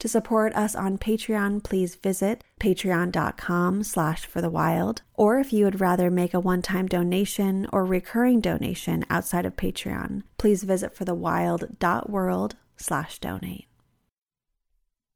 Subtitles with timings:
[0.00, 5.02] To support us on Patreon, please visit patreon.com slash for the wild.
[5.14, 10.22] Or if you would rather make a one-time donation or recurring donation outside of Patreon,
[10.36, 13.66] please visit forthewild.world slash donate.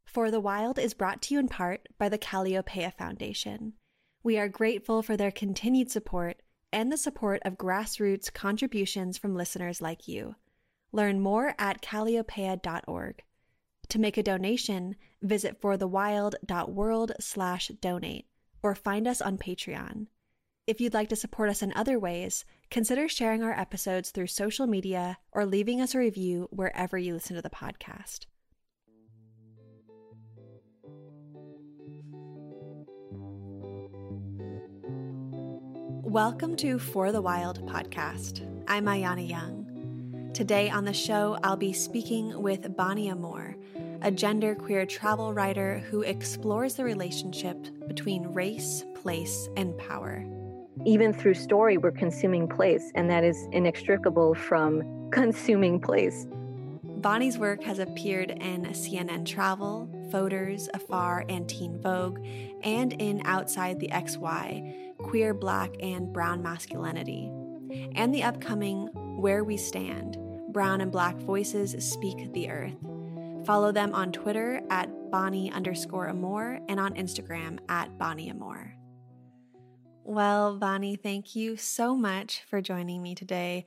[0.05, 3.75] For the Wild is brought to you in part by the Kalliopeia Foundation.
[4.23, 6.41] We are grateful for their continued support
[6.73, 10.35] and the support of grassroots contributions from listeners like you.
[10.93, 13.23] Learn more at kalliopeia.org.
[13.91, 18.27] To make a donation, visit forthewild.world slash donate
[18.63, 20.09] or find us on Patreon.
[20.67, 24.67] If you'd like to support us in other ways, consider sharing our episodes through social
[24.67, 28.27] media or leaving us a review wherever you listen to the podcast.
[36.05, 38.47] Welcome to For the Wild podcast.
[38.69, 40.31] I'm Ayana Young.
[40.35, 43.57] Today on the show, I'll be speaking with Bani Amor
[44.03, 47.57] a genderqueer travel writer who explores the relationship
[47.89, 50.25] between race, place, and power.
[50.85, 56.27] Even through story, we're consuming place, and that is inextricable from consuming place.
[56.85, 62.19] Bani's work has appeared in CNN Travel, Fodor's, Afar, and Teen Vogue,
[62.63, 67.31] and in Outside the XY, Queer, Black, and Brown Masculinity,
[67.95, 68.87] and the upcoming
[69.21, 70.17] Where We Stand
[70.53, 72.73] Brown and Black Voices Speak the Earth.
[73.49, 78.75] Follow them on Twitter at Bani underscore Amor and on Instagram at Bani Amor.
[80.05, 83.67] Well, Bani, thank you so much for joining me today.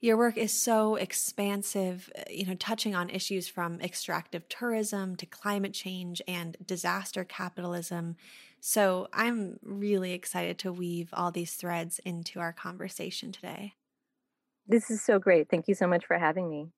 [0.00, 5.26] Your work is so expansive, uh, you know, touching on issues from extractive tourism to
[5.26, 8.16] climate change and disaster capitalism.
[8.58, 13.74] So I'm really excited to weave all these threads into our conversation today.
[14.66, 15.48] This is so great.
[15.48, 16.72] Thank you so much for having me.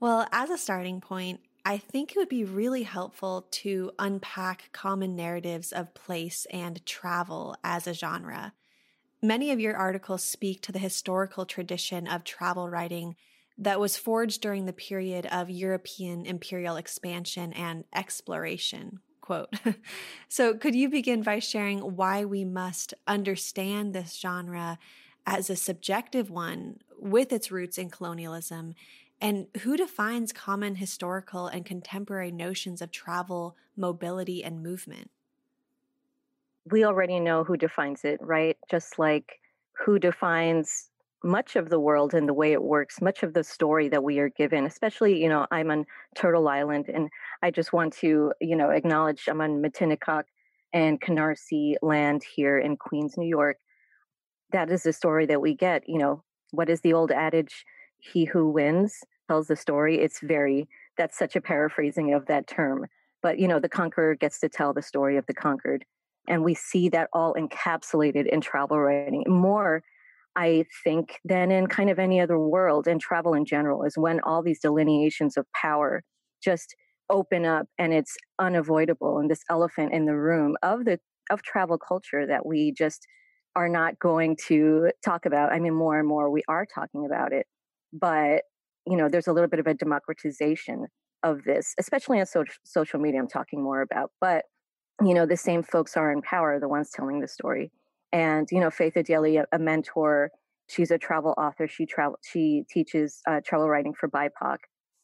[0.00, 5.16] Well, as a starting point, I think it would be really helpful to unpack common
[5.16, 8.54] narratives of place and travel as a genre.
[9.20, 13.16] Many of your articles speak to the historical tradition of travel writing
[13.58, 19.00] that was forged during the period of European imperial expansion and exploration.
[19.20, 19.52] Quote.
[20.28, 24.78] so, could you begin by sharing why we must understand this genre
[25.26, 28.74] as a subjective one with its roots in colonialism
[29.20, 35.10] and who defines common historical and contemporary notions of travel, mobility, and movement?
[36.70, 38.56] We already know who defines it, right?
[38.70, 39.40] Just like
[39.84, 40.90] who defines
[41.24, 44.18] much of the world and the way it works, much of the story that we
[44.18, 47.08] are given, especially, you know, I'm on Turtle Island and
[47.42, 50.24] I just want to, you know, acknowledge I'm on Matinecock
[50.72, 53.56] and Canarsie land here in Queens, New York.
[54.52, 57.64] That is the story that we get, you know, what is the old adage?
[57.98, 60.00] He who wins tells the story.
[60.00, 62.86] It's very, that's such a paraphrasing of that term.
[63.22, 65.84] But, you know, the conqueror gets to tell the story of the conquered.
[66.28, 69.82] And we see that all encapsulated in travel writing more,
[70.36, 72.86] I think, than in kind of any other world.
[72.86, 76.04] And travel in general is when all these delineations of power
[76.42, 76.74] just
[77.10, 79.18] open up and it's unavoidable.
[79.18, 83.06] And this elephant in the room of the of travel culture that we just
[83.54, 85.52] are not going to talk about.
[85.52, 87.46] I mean, more and more we are talking about it
[87.92, 88.42] but
[88.86, 90.86] you know there's a little bit of a democratization
[91.22, 94.44] of this especially on so- social media i'm talking more about but
[95.02, 97.70] you know the same folks are in power the ones telling the story
[98.12, 100.30] and you know Faith Adiele a, a mentor
[100.68, 104.58] she's a travel author she travel she teaches uh, travel writing for bipoc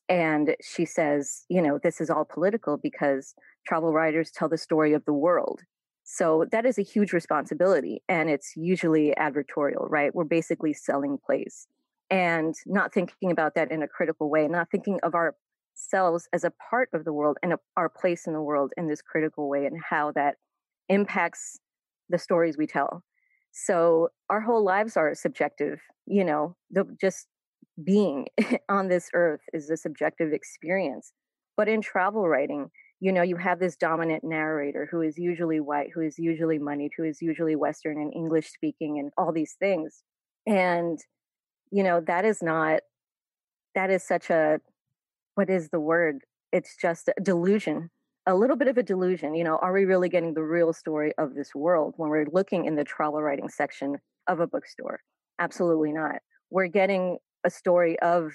[0.08, 3.34] and she says you know this is all political because
[3.66, 5.62] travel writers tell the story of the world.
[6.04, 10.14] So that is a huge responsibility and it's usually advertorial right?
[10.14, 11.66] We're basically selling place
[12.10, 16.52] and not thinking about that in a critical way, not thinking of ourselves as a
[16.70, 19.66] part of the world and a, our place in the world in this critical way
[19.66, 20.36] and how that
[20.88, 21.58] impacts
[22.08, 23.02] the stories we tell.
[23.52, 27.28] So our whole lives are subjective, you know, the, just
[27.82, 28.26] being
[28.68, 31.12] on this earth is a subjective experience.
[31.56, 32.70] But in travel writing,
[33.00, 36.92] you know, you have this dominant narrator who is usually white, who is usually moneyed,
[36.96, 40.02] who is usually Western and English speaking and all these things.
[40.46, 40.98] And
[41.70, 42.80] you know that is not
[43.74, 44.60] that is such a
[45.34, 46.20] what is the word?
[46.52, 47.90] It's just a delusion,
[48.26, 49.34] a little bit of a delusion.
[49.34, 52.66] You know, are we really getting the real story of this world when we're looking
[52.66, 53.96] in the travel writing section
[54.28, 55.00] of a bookstore?
[55.40, 56.16] Absolutely not.
[56.50, 58.32] We're getting a story of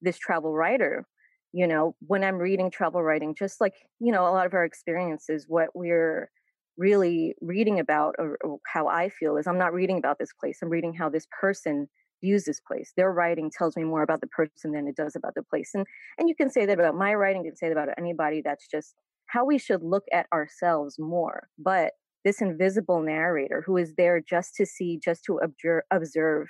[0.00, 1.06] this travel writer.
[1.52, 4.64] You know, when I'm reading travel writing, just like, you know, a lot of our
[4.64, 6.30] experiences, what we're
[6.78, 10.60] really reading about or, or, how I feel is I'm not reading about this place.
[10.62, 11.88] I'm reading how this person
[12.20, 12.92] views this place.
[12.96, 15.70] Their writing tells me more about the person than it does about the place.
[15.74, 15.86] And
[16.18, 18.42] and you can say that about my writing, you can say that about anybody.
[18.44, 18.94] That's just
[19.26, 21.48] how we should look at ourselves more.
[21.58, 21.92] But
[22.24, 26.48] this invisible narrator who is there just to see, just to observe, observe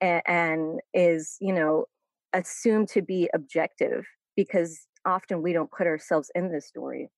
[0.00, 1.84] and, and is, you know,
[2.32, 4.04] assumed to be objective
[4.36, 7.10] because often we don't put ourselves in this story.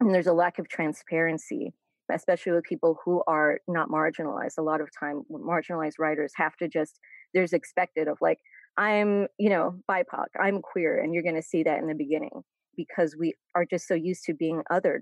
[0.00, 1.72] And there's a lack of transparency
[2.14, 4.58] especially with people who are not marginalized.
[4.58, 6.98] A lot of time, marginalized writers have to just
[7.34, 8.38] there's expected of like
[8.76, 12.42] I'm you know BIPOC, I'm queer, and you're going to see that in the beginning
[12.76, 15.00] because we are just so used to being othered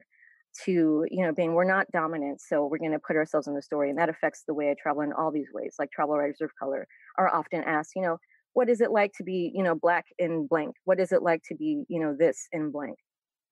[0.65, 3.63] to you know being we're not dominant so we're going to put ourselves in the
[3.63, 6.41] story and that affects the way i travel in all these ways like travel writers
[6.41, 6.87] of color
[7.19, 8.19] are often asked you know
[8.55, 11.41] what is it like to be you know black in blank what is it like
[11.45, 12.97] to be you know this in blank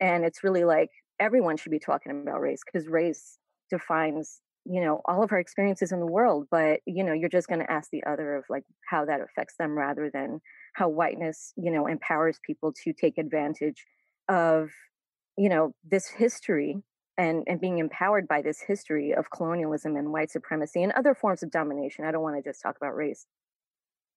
[0.01, 0.89] and it's really like
[1.21, 3.39] everyone should be talking about race because race
[3.71, 7.49] defines you know all of our experiences in the world but you know you're just
[7.49, 10.41] going to ask the other of like how that affects them rather than
[10.75, 13.85] how whiteness you know empowers people to take advantage
[14.29, 14.71] of
[15.39, 16.83] you know this history
[17.17, 21.43] and and being empowered by this history of colonialism and white supremacy and other forms
[21.43, 22.05] of domination.
[22.05, 23.27] I don't want to just talk about race.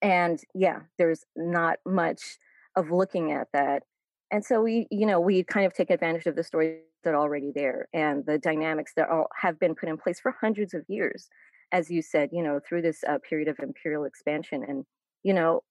[0.02, 2.38] And yeah there's not much
[2.76, 3.84] of looking at that
[4.32, 7.18] and so we you know we kind of take advantage of the stories that are
[7.18, 10.84] already there and the dynamics that are, have been put in place for hundreds of
[10.88, 11.28] years
[11.72, 14.64] as you said you know through this uh, period of imperial expansion.
[14.68, 14.86] And
[15.24, 15.62] you know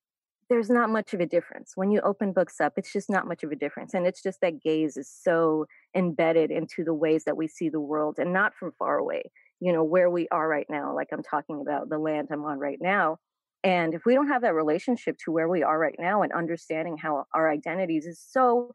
[0.48, 1.74] there's not much of a difference.
[1.76, 3.94] When you open books up it's just not much of a difference.
[3.94, 7.80] And it's just that gaze is so embedded into the ways that we see the
[7.80, 9.22] world and not from far away.
[9.60, 12.58] You know where we are right now like i'm talking about the land i'm on
[12.58, 13.18] right now
[13.62, 16.96] and if we don't have that relationship to where we are right now and understanding
[16.96, 18.70] how our identities is so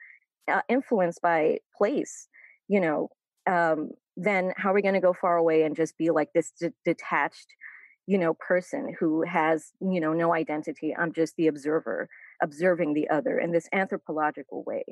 [0.52, 2.28] uh, influenced by place,
[2.68, 3.10] you know,
[3.48, 6.52] um, then how are we going to go far away and just be like this
[6.60, 7.48] d- detached,
[8.06, 10.96] you know, person who has, you know, no identity?
[10.96, 12.08] I'm just the observer,
[12.42, 14.84] observing the other in this anthropological way.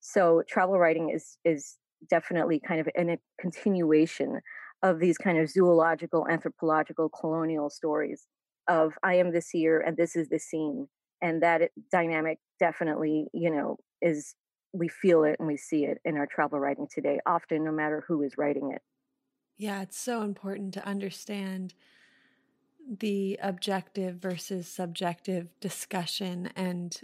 [0.00, 1.76] So travel writing is is
[2.08, 4.40] definitely kind of in a continuation
[4.82, 8.26] of these kind of zoological, anthropological, colonial stories
[8.68, 10.88] of I am the seer and this is the scene.
[11.20, 14.34] And that dynamic definitely, you know, is
[14.72, 18.04] we feel it and we see it in our travel writing today, often no matter
[18.06, 18.82] who is writing it.
[19.56, 21.74] Yeah, it's so important to understand
[22.88, 26.50] the objective versus subjective discussion.
[26.54, 26.98] And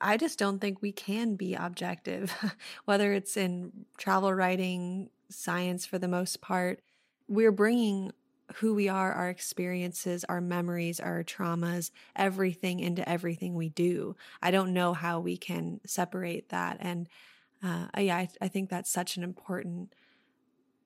[0.00, 2.34] I just don't think we can be objective,
[2.84, 6.80] whether it's in travel writing, science for the most part.
[7.28, 8.12] We're bringing
[8.56, 14.16] who we are, our experiences, our memories, our traumas, everything into everything we do.
[14.42, 16.78] I don't know how we can separate that.
[16.80, 17.08] And
[17.62, 19.92] uh, yeah, I, I think that's such an important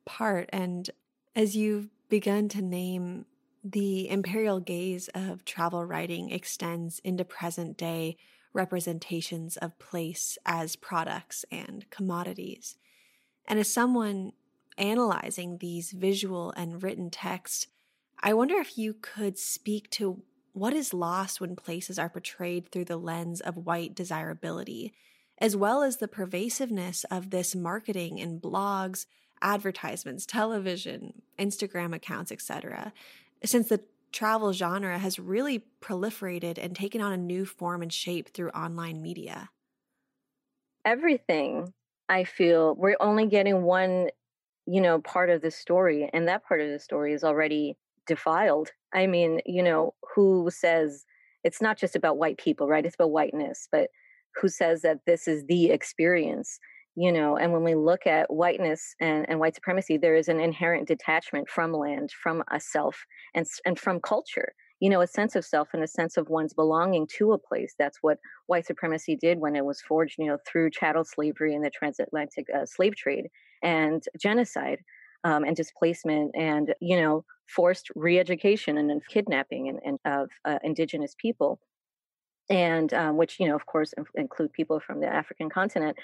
[0.05, 0.49] part.
[0.53, 0.91] And
[1.37, 3.26] as you've begun to name,
[3.64, 8.17] the imperial gaze of travel writing extends into present day
[8.53, 12.76] representations of place as products and commodities.
[13.47, 14.33] And as someone
[14.79, 17.67] analyzing these visual and written texts,
[18.21, 22.85] I wonder if you could speak to what is lost when places are portrayed through
[22.85, 24.93] the lens of white desirability,
[25.38, 29.07] as well as the pervasiveness of this marketing in blogs,
[29.41, 32.93] advertisements, television, Instagram accounts, etc.
[33.45, 33.81] Since the
[34.12, 39.02] travel genre has really proliferated and taken on a new form and shape through online
[39.02, 39.50] media.
[40.85, 41.73] Everything
[42.09, 44.09] I feel we're only getting one
[44.66, 46.09] you know, part of the story.
[46.12, 47.76] And that part of the story is already
[48.07, 48.71] defiled.
[48.95, 51.04] I mean, you know, who says
[51.45, 52.85] it's not just about white people, right?
[52.85, 53.88] It's about whiteness, but
[54.40, 56.59] who says that this is the experience?
[56.95, 60.40] You know, and when we look at whiteness and, and white supremacy, there is an
[60.40, 64.52] inherent detachment from land, from a self, and and from culture
[64.83, 67.73] you know, a sense of self and a sense of one's belonging to a place.
[67.78, 71.64] That's what white supremacy did when it was forged, you know, through chattel slavery and
[71.64, 73.28] the transatlantic uh, slave trade
[73.62, 74.81] and genocide
[75.25, 80.59] um, and displacement and, you know, forced re-education and, and kidnapping and, and of uh,
[80.64, 81.61] indigenous people
[82.50, 85.97] and um, which you know of course include people from the african continent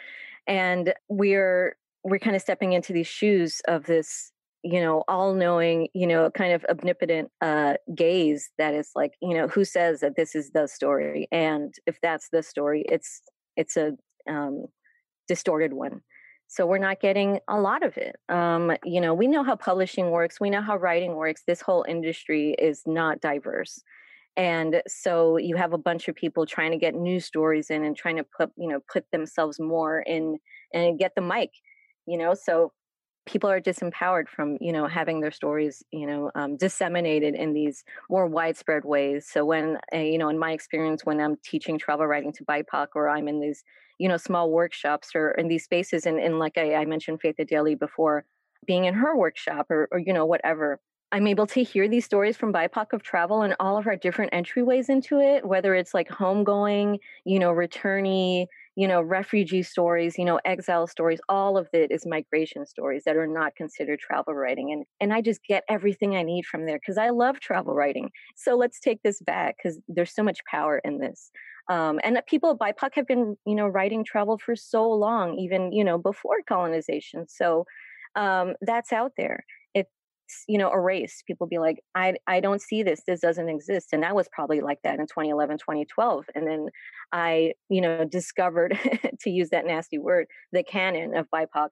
[0.46, 4.30] and we're we're kind of stepping into these shoes of this
[4.62, 9.34] you know, all knowing, you know, kind of omnipotent uh, gaze that is like, you
[9.34, 11.28] know, who says that this is the story?
[11.30, 13.22] And if that's the story, it's
[13.56, 13.92] it's a
[14.28, 14.66] um,
[15.28, 16.00] distorted one.
[16.48, 18.16] So we're not getting a lot of it.
[18.28, 21.42] Um, you know, we know how publishing works, we know how writing works.
[21.46, 23.82] This whole industry is not diverse.
[24.36, 27.96] And so you have a bunch of people trying to get news stories in and
[27.96, 30.38] trying to put, you know, put themselves more in
[30.72, 31.50] and get the mic,
[32.06, 32.34] you know.
[32.34, 32.72] So
[33.28, 37.84] people are disempowered from you know having their stories you know um, disseminated in these
[38.08, 39.28] more widespread ways.
[39.30, 42.88] So when uh, you know in my experience when i'm teaching travel writing to bipoc
[42.94, 43.62] or i'm in these
[43.98, 47.36] you know small workshops or in these spaces and, and like I, I mentioned Faith
[47.38, 48.24] Adiele before
[48.66, 50.80] being in her workshop or, or you know whatever
[51.10, 54.32] I'm able to hear these stories from BIPOC of travel and all of our different
[54.32, 58.46] entryways into it, whether it's like homegoing, you know, returnee,
[58.78, 63.16] you know, refugee stories, you know, exile stories, all of it is migration stories that
[63.16, 64.70] are not considered travel writing.
[64.72, 68.10] And and I just get everything I need from there because I love travel writing.
[68.36, 71.32] So let's take this back because there's so much power in this.
[71.68, 75.84] Um, and people BIPOC have been, you know, writing travel for so long, even, you
[75.84, 77.26] know, before colonization.
[77.28, 77.66] So
[78.14, 79.44] um, that's out there
[80.46, 81.26] you know erased.
[81.26, 83.02] People be like i i don't see this.
[83.06, 83.88] This doesn't exist.
[83.92, 86.66] And that was probably like that in 2011 2012 and then
[87.12, 88.78] i you know discovered
[89.20, 91.68] to use that nasty word the canon of bipoc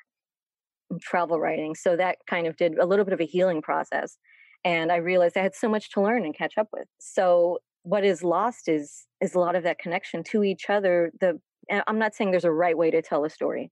[1.01, 1.75] travel writing.
[1.75, 4.17] So that kind of did a little bit of a healing process.
[4.65, 6.89] And i realized i had so much to learn and catch up with.
[7.01, 11.13] So what is lost is is a lot of that connection to each other.
[11.21, 13.71] The eh, i'm not saying there's a right way to tell a story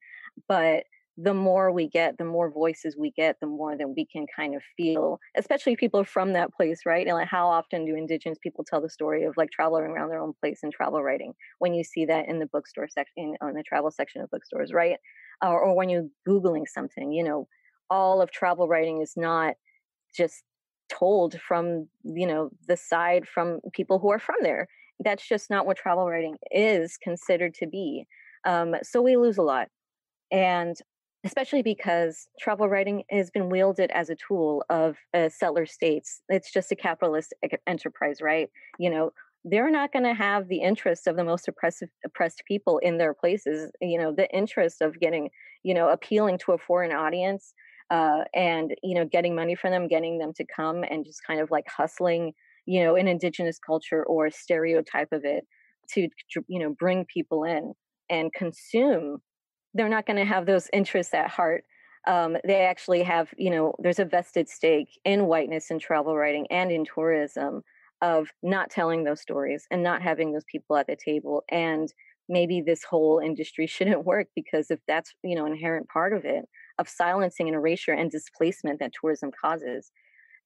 [0.48, 0.84] but
[1.16, 4.56] the more we get, the more voices we get, the more that we can kind
[4.56, 7.06] of feel, especially people from that place, right?
[7.06, 10.20] And like how often do indigenous people tell the story of like traveling around their
[10.20, 13.62] own place and travel writing when you see that in the bookstore section, on the
[13.62, 14.96] travel section of bookstores, right?
[15.40, 17.46] Or, or when you're Googling something, you know,
[17.90, 19.54] all of travel writing is not
[20.16, 20.42] just
[20.88, 24.66] told from, you know, the side from people who are from there.
[24.98, 28.06] That's just not what travel writing is considered to be.
[28.44, 29.68] Um, so we lose a lot.
[30.32, 30.76] And
[31.24, 36.22] especially because travel writing has been wielded as a tool of uh, settler states.
[36.28, 37.32] It's just a capitalist
[37.66, 38.50] enterprise, right?
[38.78, 39.10] You know,
[39.44, 43.14] they're not going to have the interests of the most oppressive, oppressed people in their
[43.14, 43.70] places.
[43.80, 45.30] You know, the interest of getting,
[45.62, 47.54] you know, appealing to a foreign audience
[47.90, 51.40] uh, and you know, getting money from them, getting them to come, and just kind
[51.40, 52.32] of like hustling,
[52.66, 55.44] you know, an indigenous culture or stereotype of it
[55.92, 56.08] to,
[56.48, 57.74] you know, bring people in
[58.08, 59.18] and consume
[59.74, 61.64] they're not going to have those interests at heart.
[62.06, 66.46] Um, they actually have, you know, there's a vested stake in whiteness and travel writing
[66.50, 67.62] and in tourism
[68.02, 71.42] of not telling those stories and not having those people at the table.
[71.50, 71.92] And
[72.28, 76.44] maybe this whole industry shouldn't work because if that's, you know, inherent part of it,
[76.78, 79.90] of silencing and erasure and displacement that tourism causes.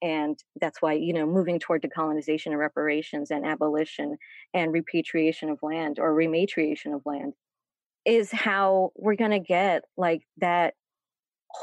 [0.00, 4.16] And that's why, you know, moving toward decolonization and reparations and abolition
[4.54, 7.32] and repatriation of land or rematriation of land
[8.08, 10.72] is how we're going to get like that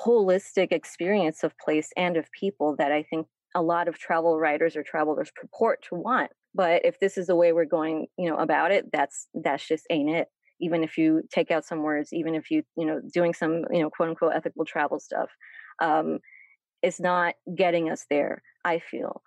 [0.05, 3.25] holistic experience of place and of people that I think
[3.55, 6.29] a lot of travel writers or travelers purport to want.
[6.53, 9.87] But if this is the way we're going, you know, about it, that's that's just
[9.89, 10.27] ain't it.
[10.61, 13.81] Even if you take out some words, even if you, you know, doing some, you
[13.81, 15.29] know, quote unquote ethical travel stuff,
[15.81, 16.19] um,
[16.83, 18.43] it's not getting us there.
[18.63, 19.23] I feel.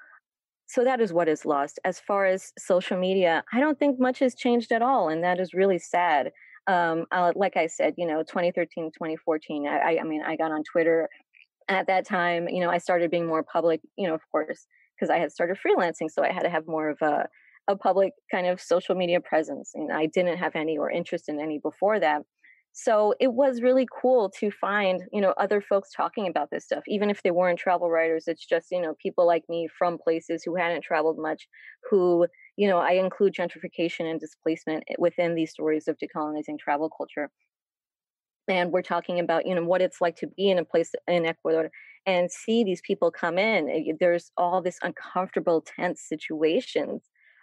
[0.69, 1.81] So that is what is lost.
[1.85, 5.41] As far as social media, I don't think much has changed at all, and that
[5.41, 6.31] is really sad
[6.69, 10.63] um, uh, like I said, you know, 2013, 2014, I, I mean, I got on
[10.71, 11.09] Twitter
[11.69, 15.11] at that time, you know, I started being more public, you know, of course, because
[15.11, 16.11] I had started freelancing.
[16.11, 17.27] So I had to have more of a,
[17.69, 19.73] a public kind of social media presence.
[19.75, 22.23] And I didn't have any or interest in any before that.
[22.73, 26.85] So it was really cool to find, you know, other folks talking about this stuff,
[26.87, 28.25] even if they weren't travel writers.
[28.27, 31.49] It's just, you know, people like me from places who hadn't traveled much,
[31.91, 32.27] who
[32.59, 37.31] you know, I include gentrification and displacement within these stories of decolonizing travel culture.
[38.49, 41.25] And we're talking about, you know, what it's like to be in a place in
[41.25, 41.71] Ecuador
[42.05, 43.71] and see these people come in.
[43.71, 47.03] Eh, there's all this uncomfortable, tense situations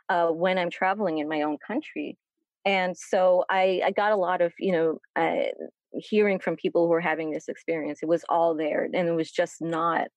[0.09, 2.17] uh, when I'm traveling in my own country.
[2.65, 5.45] And so I, I got a lot of, you know, uh,
[5.93, 7.99] hearing from people who were having this experience.
[8.03, 10.09] It was all there, and it was just not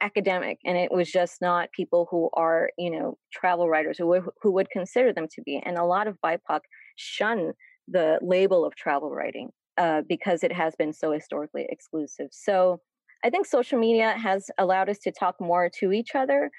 [0.00, 4.22] academic and it was just not people who are you know travel writers who would,
[4.40, 6.60] who would consider them to be and a lot of bipoc
[6.96, 7.52] shun
[7.88, 12.28] the label of travel writing uh, because it has been so historically exclusive.
[12.30, 12.80] So
[13.24, 16.50] i think social media has allowed us to talk more to each other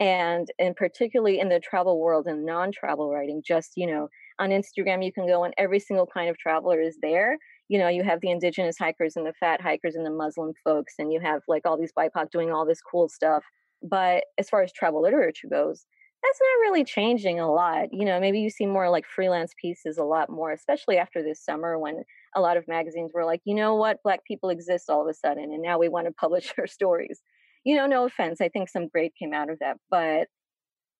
[0.00, 5.04] and and particularly in the travel world and non-travel writing just you know on instagram
[5.04, 7.38] you can go and every single kind of traveler is there
[7.68, 10.94] you know, you have the indigenous hikers and the fat hikers and the Muslim folks,
[10.98, 13.44] and you have like all these BIPOC doing all this cool stuff.
[13.82, 15.86] But as far as travel literature goes,
[16.22, 17.88] that's not really changing a lot.
[17.92, 21.44] You know, maybe you see more like freelance pieces a lot more, especially after this
[21.44, 22.02] summer when
[22.34, 25.14] a lot of magazines were like, you know what, black people exist all of a
[25.14, 27.20] sudden, and now we want to publish our stories.
[27.64, 28.40] You know, no offense.
[28.40, 30.28] I think some great came out of that, but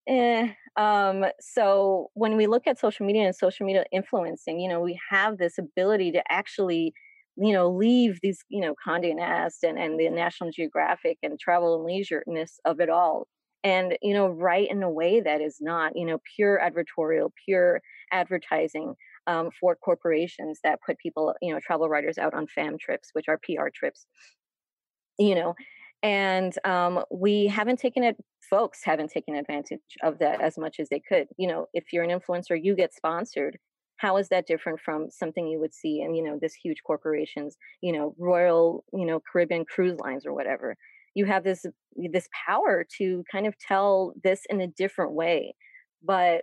[0.09, 0.49] eh.
[0.77, 4.99] Um, so when we look at social media and social media influencing, you know, we
[5.11, 6.93] have this ability to actually
[7.39, 11.75] you know, leave these, you know, Condé Nast and, and the National Geographic and travel
[11.77, 13.29] and leisureness of it all
[13.65, 17.81] and you know write in a way that is not you know pure advertorial pure
[18.13, 18.95] advertising
[19.27, 23.29] um, for corporations that put people you know travel writers out on fam trips which
[23.29, 24.07] are pr trips
[25.19, 25.55] you know
[26.07, 28.17] and um, we haven't taken it
[28.49, 32.05] folks haven't taken advantage of that as much as they could you know if you're
[32.05, 33.59] an influencer you get sponsored
[33.97, 37.57] how is that different from something you would see in you know this huge corporations
[37.81, 40.77] you know royal you know caribbean cruise lines or whatever?
[41.15, 41.65] You have this
[42.13, 45.55] this power to kind of tell this in a different way
[46.05, 46.43] but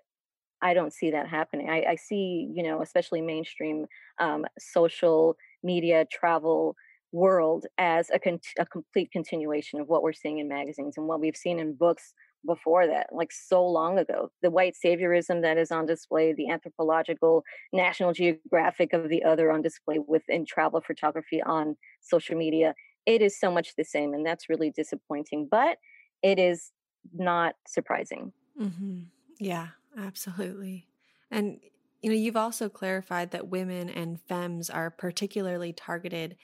[0.62, 1.70] i don't see that happening.
[1.70, 3.86] I, I see you know especially mainstream
[4.20, 6.76] um, social media travel
[7.14, 11.22] world as a, con- a complete continuation of what we're seeing in magazines and what
[11.22, 12.14] we've seen in books
[12.46, 14.30] before that, like so long ago.
[14.42, 19.62] The white saviorism that is on display, the anthropological National Geographic of the other on
[19.62, 22.74] display within travel photography on social media
[23.06, 25.78] it is so much the same and that's really disappointing but
[26.22, 26.72] it is
[27.14, 29.02] not surprising mm-hmm.
[29.40, 29.68] yeah
[29.98, 30.88] absolutely
[31.30, 31.60] and
[32.02, 36.36] you know you've also clarified that women and femmes are particularly targeted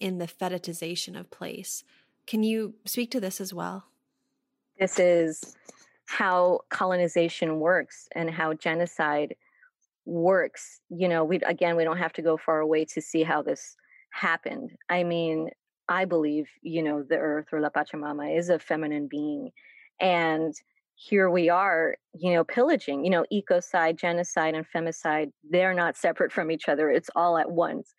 [0.00, 1.84] in the fetishization of place
[2.26, 3.84] can you speak to this as well
[4.78, 5.56] this is
[6.06, 9.34] how colonization works and how genocide
[10.04, 13.42] works you know we again we don't have to go far away to see how
[13.42, 13.76] this
[14.10, 15.50] happened i mean
[15.88, 19.50] I believe, you know, the earth or La Pachamama is a feminine being.
[20.00, 20.54] And
[20.94, 26.32] here we are, you know, pillaging, you know, ecocide, genocide, and femicide, they're not separate
[26.32, 26.90] from each other.
[26.90, 27.94] It's all at once.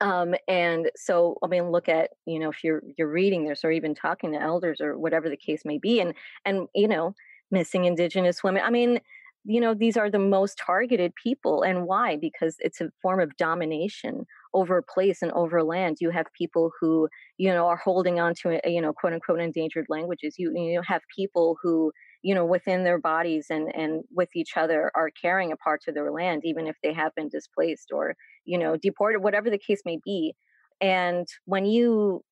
[0.00, 3.70] Um, and so, I mean, look at, you know, if you're you're reading this or
[3.70, 7.14] even talking to elders or whatever the case may be, and and you know,
[7.50, 8.62] missing indigenous women.
[8.64, 9.00] I mean,
[9.44, 11.62] you know, these are the most targeted people.
[11.62, 12.16] And why?
[12.16, 15.98] Because it's a form of domination over place and over land.
[16.00, 19.86] You have people who, you know, are holding on to, you know, quote unquote endangered
[19.88, 20.34] languages.
[20.38, 24.90] You, you have people who, you know, within their bodies and, and with each other
[24.94, 28.58] are carrying a part of their land, even if they have been displaced or, you
[28.58, 30.34] know, deported, whatever the case may be.
[30.80, 32.22] And when you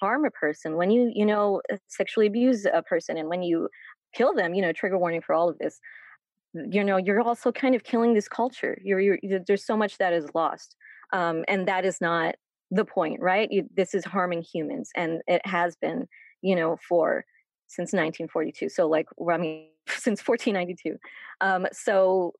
[0.00, 3.68] harm a person, when you, you know, sexually abuse a person and when you
[4.14, 5.80] kill them, you know, trigger warning for all of this
[6.54, 10.12] you know you're also kind of killing this culture you're, you're there's so much that
[10.12, 10.76] is lost
[11.12, 12.34] um, and that is not
[12.70, 16.06] the point right you, this is harming humans and it has been
[16.42, 17.24] you know for
[17.70, 20.98] since 1942 so like i mean since 1492
[21.40, 22.32] um, so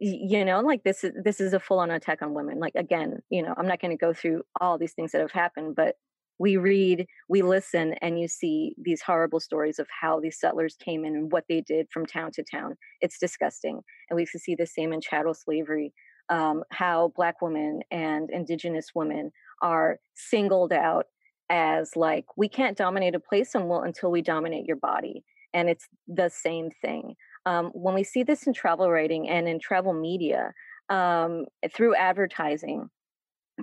[0.00, 3.42] you know like this is this is a full-on attack on women like again you
[3.42, 5.96] know i'm not going to go through all these things that have happened but
[6.38, 11.04] we read, we listen, and you see these horrible stories of how these settlers came
[11.04, 12.76] in and what they did from town to town.
[13.00, 13.80] It's disgusting.
[14.10, 15.92] And we see the same in chattel slavery,
[16.30, 19.30] um, how Black women and Indigenous women
[19.62, 21.06] are singled out
[21.52, 25.22] as like, we can't dominate a place and will until we dominate your body.
[25.52, 27.14] And it's the same thing.
[27.44, 30.54] Um, when we see this in travel writing and in travel media,
[30.88, 32.88] um, through advertising,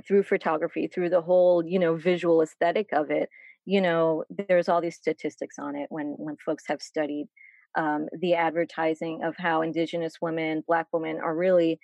[0.08, 3.28] through photography, through the whole, you know, visual aesthetic of it,
[3.66, 7.28] you know, there's all these statistics on it when when folks have studied
[7.76, 11.80] um, the advertising of how indigenous women, black women are really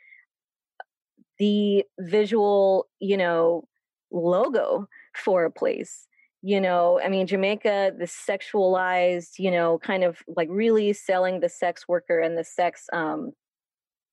[1.39, 3.67] the visual, you know,
[4.11, 6.07] logo for a place.
[6.41, 11.49] You know, I mean, Jamaica, the sexualized, you know, kind of like really selling the
[11.49, 13.31] sex worker and the sex um,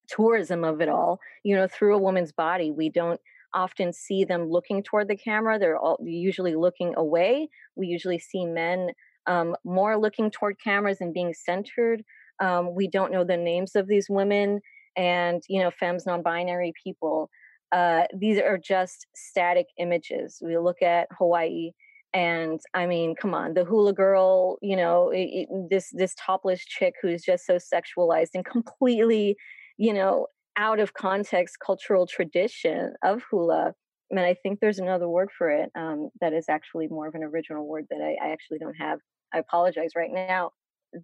[0.08, 2.70] tourism of it all, you know, through a woman's body.
[2.70, 3.20] We don't
[3.54, 5.58] often see them looking toward the camera.
[5.58, 7.48] They're all usually looking away.
[7.76, 8.90] We usually see men
[9.26, 12.02] um, more looking toward cameras and being centered.
[12.40, 14.60] Um, we don't know the names of these women
[14.96, 17.30] and, you know, femmes, non binary people.
[17.72, 20.38] Uh, these are just static images.
[20.44, 21.72] We look at Hawaii
[22.14, 26.64] and I mean, come on, the hula girl, you know, it, it, this this topless
[26.64, 29.37] chick who's just so sexualized and completely,
[29.78, 33.72] you know, out of context cultural tradition of hula.
[34.11, 37.14] I mean, I think there's another word for it um, that is actually more of
[37.14, 38.98] an original word that I, I actually don't have.
[39.32, 40.50] I apologize right now.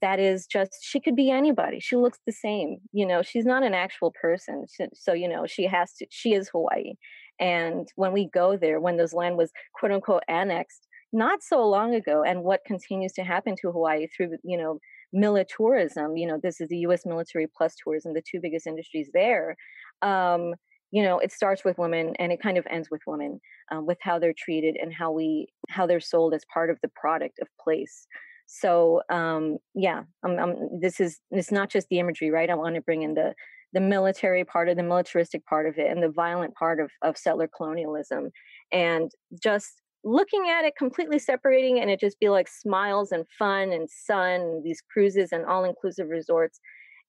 [0.00, 1.80] That is just, she could be anybody.
[1.80, 2.78] She looks the same.
[2.92, 4.66] You know, she's not an actual person.
[4.94, 6.94] So, you know, she has to, she is Hawaii.
[7.40, 11.94] And when we go there, when this land was quote unquote annexed, not so long
[11.94, 14.78] ago, and what continues to happen to Hawaii through, you know,
[15.12, 19.56] militarism, you know, this is the US military plus tourism, the two biggest industries there.
[20.02, 20.54] Um,
[20.90, 23.98] you know, it starts with women and it kind of ends with women, um, with
[24.00, 27.48] how they're treated and how we how they're sold as part of the product of
[27.62, 28.06] place.
[28.50, 32.48] So um, yeah, I'm, I'm, this is it's not just the imagery, right?
[32.48, 33.34] I want to bring in the
[33.74, 37.18] the military part of the militaristic part of it and the violent part of, of
[37.18, 38.30] settler colonialism
[38.72, 39.10] and
[39.42, 43.90] just looking at it completely separating and it just be like smiles and fun and
[43.90, 46.60] sun and these cruises and all-inclusive resorts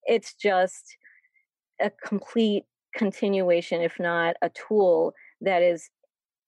[0.03, 0.97] it's just
[1.81, 5.89] a complete continuation if not a tool that is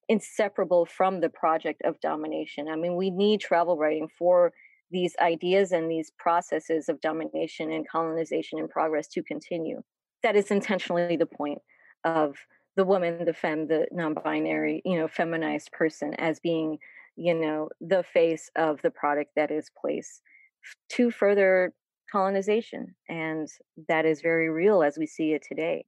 [0.10, 4.52] inseparable from the project of domination i mean we need travel writing for
[4.92, 9.82] these ideas and these processes of domination and colonization and progress to continue
[10.24, 11.60] that is intentionally the point
[12.04, 12.36] of
[12.76, 16.78] the woman, the femme, the non-binary, you know, feminized person as being,
[17.16, 20.22] you know, the face of the product that is place
[20.90, 21.74] to further
[22.12, 22.96] colonization.
[23.10, 23.48] And
[23.88, 25.86] that is very real as we see it today.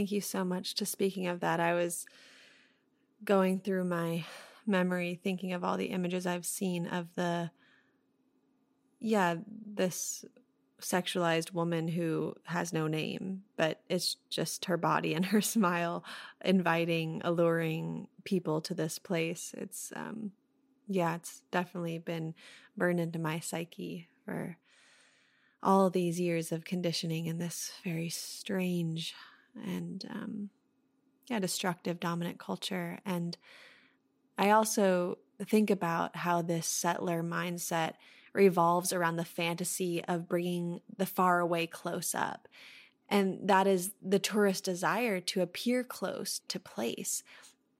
[0.00, 0.76] Thank you so much.
[0.76, 2.06] To speaking of that, I was
[3.22, 4.24] going through my
[4.66, 7.50] memory thinking of all the images I've seen of the,
[8.98, 9.34] yeah,
[9.66, 10.24] this
[10.80, 16.02] sexualized woman who has no name, but it's just her body and her smile
[16.42, 19.54] inviting, alluring people to this place.
[19.58, 20.32] It's, um,
[20.88, 22.32] yeah, it's definitely been
[22.74, 24.56] burned into my psyche for
[25.62, 29.14] all these years of conditioning in this very strange
[29.54, 30.50] and um,
[31.28, 32.98] yeah destructive dominant culture.
[33.04, 33.36] And
[34.38, 37.94] i also think about how this settler mindset
[38.32, 42.48] revolves around the fantasy of bringing the far away close up.
[43.08, 47.24] And that is the tourist desire to appear close to place.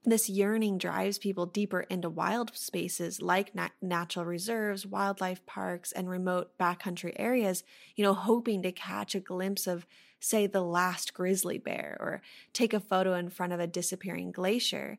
[0.03, 6.09] This yearning drives people deeper into wild spaces like nat- natural reserves, wildlife parks, and
[6.09, 7.63] remote backcountry areas,
[7.95, 9.85] you know, hoping to catch a glimpse of,
[10.21, 12.21] say, the last grizzly bear or
[12.53, 14.97] take a photo in front of a disappearing glacier,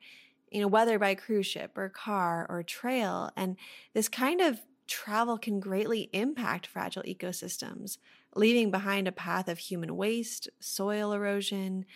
[0.51, 3.31] you know, whether by cruise ship or car or trail.
[3.37, 3.57] And
[3.95, 7.97] this kind of travel can greatly impact fragile ecosystems,
[8.35, 11.87] leaving behind a path of human waste, soil erosion,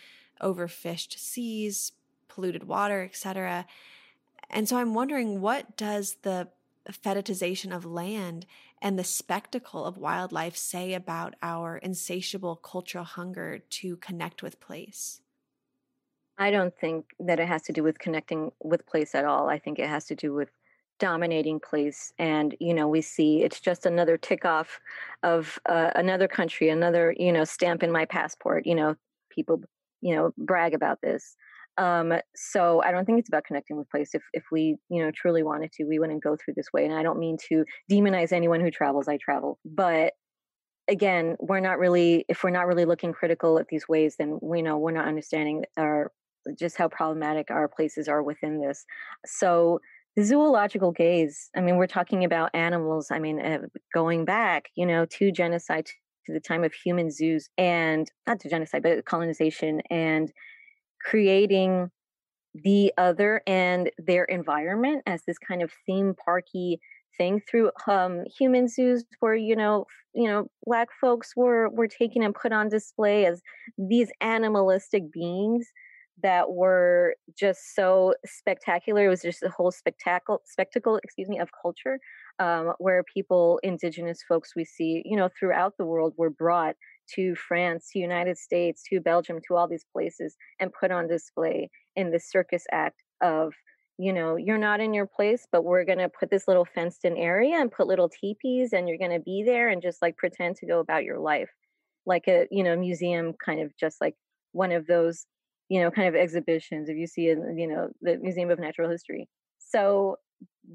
[0.41, 1.93] overfished seas,
[2.29, 3.67] polluted water, etc.
[4.49, 6.49] And so I'm wondering what does the
[6.93, 8.47] fetishization of land
[8.83, 15.21] and the spectacle of wildlife say about our insatiable cultural hunger to connect with place?
[16.39, 19.49] I don't think that it has to do with connecting with place at all.
[19.49, 20.51] I think it has to do with
[20.99, 24.81] dominating place and you know we see it's just another tick off
[25.23, 28.95] of uh, another country another you know stamp in my passport you know
[29.29, 29.61] people
[30.01, 31.37] you know brag about this
[31.79, 34.15] um, so I don't think it's about connecting with place.
[34.15, 36.85] If if we you know truly wanted to, we wouldn't go through this way.
[36.85, 39.09] And I don't mean to demonize anyone who travels.
[39.09, 40.15] I travel, but
[40.89, 44.63] again, we're not really if we're not really looking critical at these ways, then we
[44.63, 46.13] know we're not understanding our
[46.59, 48.85] just how problematic our places are within this.
[49.27, 49.81] So
[50.17, 51.51] the zoological gaze.
[51.55, 53.09] I mean, we're talking about animals.
[53.11, 53.59] I mean, uh,
[53.93, 55.87] going back, you know, to genocide
[56.25, 60.33] to the time of human zoos and not to genocide, but colonization and
[61.09, 61.91] creating
[62.55, 66.81] the other and their environment as this kind of theme parky
[67.19, 72.23] thing through um, human zoos where you know you know black folks were were taken
[72.23, 73.43] and put on display as
[73.79, 75.67] these animalistic beings
[76.23, 79.05] that were just so spectacular.
[79.05, 81.99] It was just a whole spectacle, spectacle, excuse me, of culture,
[82.39, 86.75] um, where people, indigenous folks we see, you know, throughout the world, were brought
[87.15, 91.71] to France, to United States, to Belgium, to all these places, and put on display
[91.95, 93.53] in the circus act of
[93.99, 97.05] you know, you're not in your place, but we're going to put this little fenced
[97.05, 100.19] in area and put little teepees and you're going to be there and just like
[100.19, 101.49] pretend to go about your life
[102.05, 104.15] like a, you know, museum kind of just like
[104.53, 105.27] one of those,
[105.69, 108.91] you know, kind of exhibitions if you see in, you know, the Museum of Natural
[108.91, 109.29] History.
[109.59, 110.17] So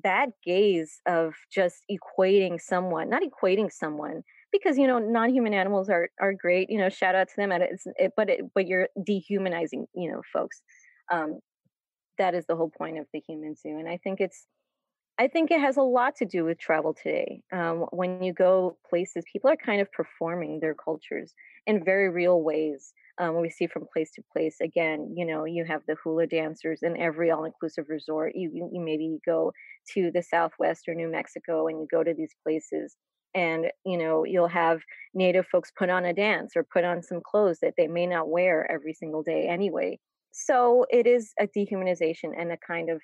[0.03, 6.09] that gaze of just equating someone, not equating someone, because you know non-human animals are
[6.19, 8.87] are great you know shout out to them at it, it but it, but you're
[9.03, 10.61] dehumanizing you know folks.
[11.11, 11.39] Um
[12.17, 14.47] that is the whole point of the human zoo and i think it's
[15.19, 18.77] i think it has a lot to do with travel today um, when you go
[18.89, 21.33] places people are kind of performing their cultures
[21.67, 24.57] in very real ways um, we see from place to place.
[24.61, 29.19] Again you know you have the hula dancers in every all-inclusive resort you, you maybe
[29.25, 29.51] go
[29.93, 32.95] to the southwest or new mexico and you go to these places
[33.33, 34.81] and you know you'll have
[35.13, 38.29] native folks put on a dance or put on some clothes that they may not
[38.29, 39.99] wear every single day anyway.
[40.31, 43.01] So it is a dehumanization and a kind of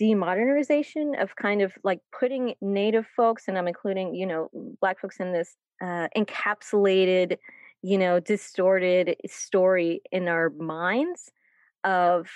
[0.00, 4.48] demodernization of kind of like putting native folks and i'm including you know
[4.80, 7.36] black folks in this uh, encapsulated
[7.82, 11.30] you know distorted story in our minds
[11.84, 12.26] of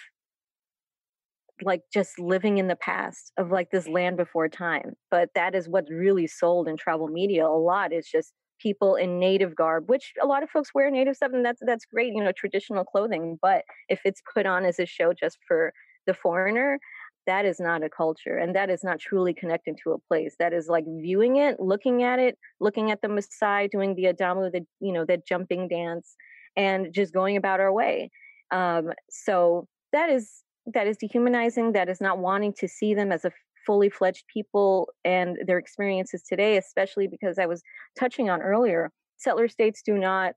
[1.62, 5.68] like just living in the past of like this land before time but that is
[5.68, 10.12] what's really sold in travel media a lot is just people in native garb, which
[10.22, 13.38] a lot of folks wear native stuff, and that's that's great, you know, traditional clothing.
[13.40, 15.72] But if it's put on as a show just for
[16.06, 16.78] the foreigner,
[17.26, 20.36] that is not a culture, and that is not truly connecting to a place.
[20.38, 24.50] That is like viewing it, looking at it, looking at the Maasai doing the Adumu,
[24.50, 26.16] the you know, the jumping dance,
[26.56, 28.10] and just going about our way.
[28.52, 30.42] Um, so that is
[30.74, 31.72] that is dehumanizing.
[31.72, 33.32] That is not wanting to see them as a
[33.66, 37.62] fully fledged people and their experiences today, especially because I was
[37.98, 40.34] touching on earlier, settler states do not,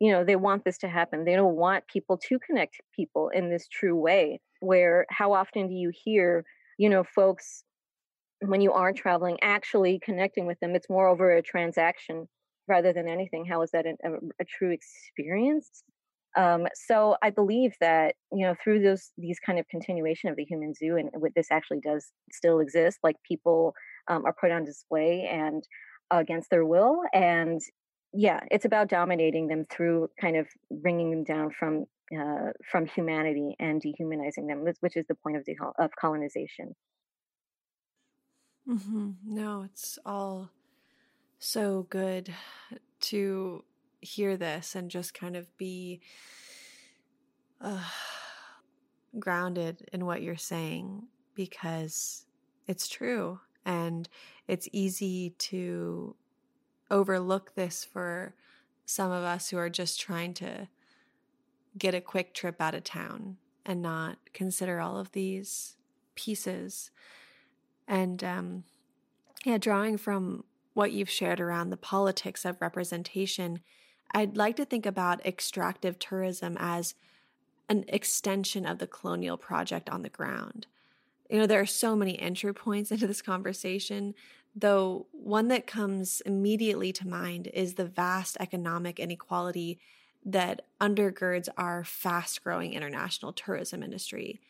[0.00, 1.24] you know, they want this to happen.
[1.24, 4.40] They don't want people to connect people in this true way.
[4.60, 6.44] Where how often do you hear,
[6.78, 7.64] you know, folks
[8.40, 10.74] when you are traveling actually connecting with them?
[10.74, 12.28] It's more over a transaction
[12.66, 13.44] rather than anything.
[13.44, 14.10] How is that a,
[14.40, 15.84] a true experience?
[16.36, 20.44] Um, so I believe that you know through those these kind of continuation of the
[20.44, 23.74] human zoo and what this actually does still exist, like people
[24.08, 25.62] um, are put on display and
[26.12, 27.60] uh, against their will, and
[28.12, 33.56] yeah, it's about dominating them through kind of bringing them down from uh, from humanity
[33.58, 36.74] and dehumanizing them, which is the point of de- of colonization.
[38.68, 39.10] Mm-hmm.
[39.26, 40.50] No, it's all
[41.38, 42.32] so good
[43.00, 43.64] to
[44.04, 46.00] hear this and just kind of be
[47.60, 47.82] uh,
[49.18, 52.26] grounded in what you're saying because
[52.66, 54.08] it's true and
[54.46, 56.14] it's easy to
[56.90, 58.34] overlook this for
[58.84, 60.68] some of us who are just trying to
[61.76, 65.76] get a quick trip out of town and not consider all of these
[66.14, 66.90] pieces.
[67.88, 68.64] And um
[69.44, 73.60] yeah drawing from what you've shared around the politics of representation
[74.12, 76.94] I'd like to think about extractive tourism as
[77.68, 80.66] an extension of the colonial project on the ground.
[81.30, 84.14] You know, there are so many entry points into this conversation,
[84.54, 89.78] though one that comes immediately to mind is the vast economic inequality
[90.24, 94.40] that undergirds our fast growing international tourism industry.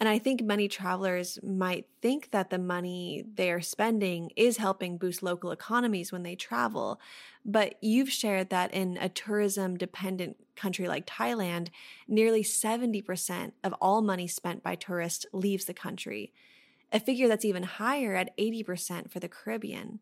[0.00, 4.96] And I think many travelers might think that the money they are spending is helping
[4.96, 6.98] boost local economies when they travel.
[7.44, 11.68] But you've shared that in a tourism dependent country like Thailand,
[12.08, 16.32] nearly 70% of all money spent by tourists leaves the country,
[16.90, 20.00] a figure that's even higher at 80% for the Caribbean.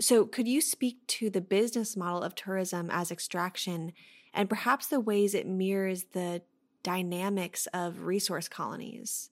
[0.00, 3.92] So, could you speak to the business model of tourism as extraction
[4.32, 6.42] and perhaps the ways it mirrors the
[6.82, 9.30] dynamics of resource colonies.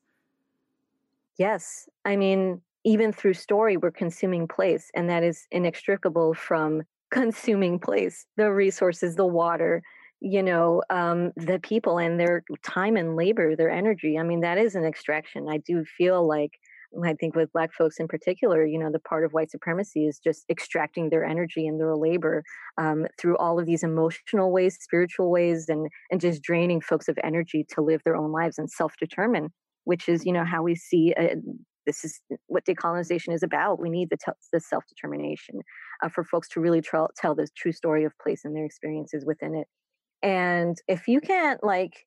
[1.36, 1.88] Yes.
[2.04, 8.26] I mean, even through story, we're consuming place, and that is inextricable from consuming place,
[8.36, 9.82] the resources, the water,
[10.20, 14.18] you know, um, the people and their time and labor, their energy.
[14.18, 15.48] I mean, that is an extraction.
[15.48, 16.58] I do feel like
[17.04, 20.18] I think with Black folks in particular, you know, the part of white supremacy is
[20.18, 22.42] just extracting their energy and their labor
[22.78, 27.18] um, through all of these emotional ways, spiritual ways, and and just draining folks of
[27.22, 29.50] energy to live their own lives and self determine,
[29.84, 31.14] which is you know how we see.
[31.18, 31.36] Uh,
[31.86, 33.80] this is what decolonization is about.
[33.80, 35.60] We need the, t- the self determination
[36.02, 39.24] uh, for folks to really tra- tell the true story of place and their experiences
[39.26, 39.66] within it.
[40.22, 42.04] And if you can't like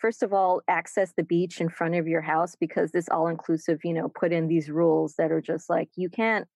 [0.00, 3.78] first of all access the beach in front of your house because this all inclusive
[3.84, 6.46] you know put in these rules that are just like you can't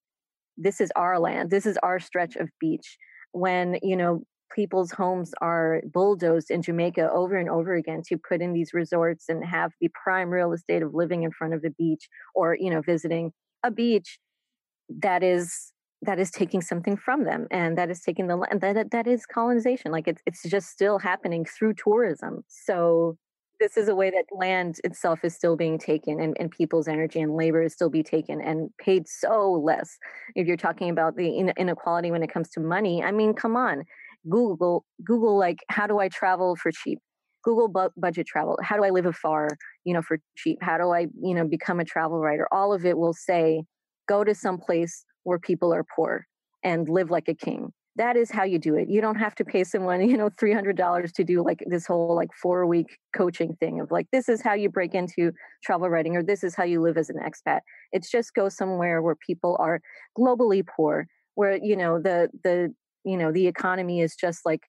[0.57, 2.99] this is our land this is our stretch of beach.
[3.33, 4.23] When you know
[4.55, 9.27] people's homes are bulldozed in Jamaica over and over again to put in these resorts
[9.29, 12.71] and have the prime real estate of living in front of the beach or you
[12.71, 14.19] know visiting a beach
[14.89, 15.73] that is
[16.03, 19.27] that is taking something from them and that is taking the land that that is
[19.27, 19.93] colonization.
[19.93, 22.43] Like it's it's just still happening through tourism.
[22.49, 23.17] So
[23.61, 27.21] this is a way that land itself is still being taken and, and people's energy
[27.21, 29.99] and labor is still be taken and paid so less.
[30.35, 33.85] If you're talking about the inequality when it comes to money i mean come on.
[34.29, 36.99] Google google like how do i travel for cheap?
[37.45, 38.59] Google bu- budget travel.
[38.63, 39.49] How do i live afar
[39.85, 40.59] you know for cheap?
[40.63, 42.49] How do i you know become a travel writer?
[42.51, 43.63] All of it will say
[44.09, 46.27] go to some place where people are poor
[46.65, 48.89] and live like a king that is how you do it.
[48.89, 52.31] You don't have to pay someone you know $300 to do like this whole like
[52.41, 55.33] four week coaching thing of like this is how you break into
[55.65, 57.61] travel writing or this is how you live as an expat.
[57.93, 59.81] It's just go somewhere where people are
[60.19, 62.73] globally poor where you know the the
[63.05, 64.63] you know the economy is just like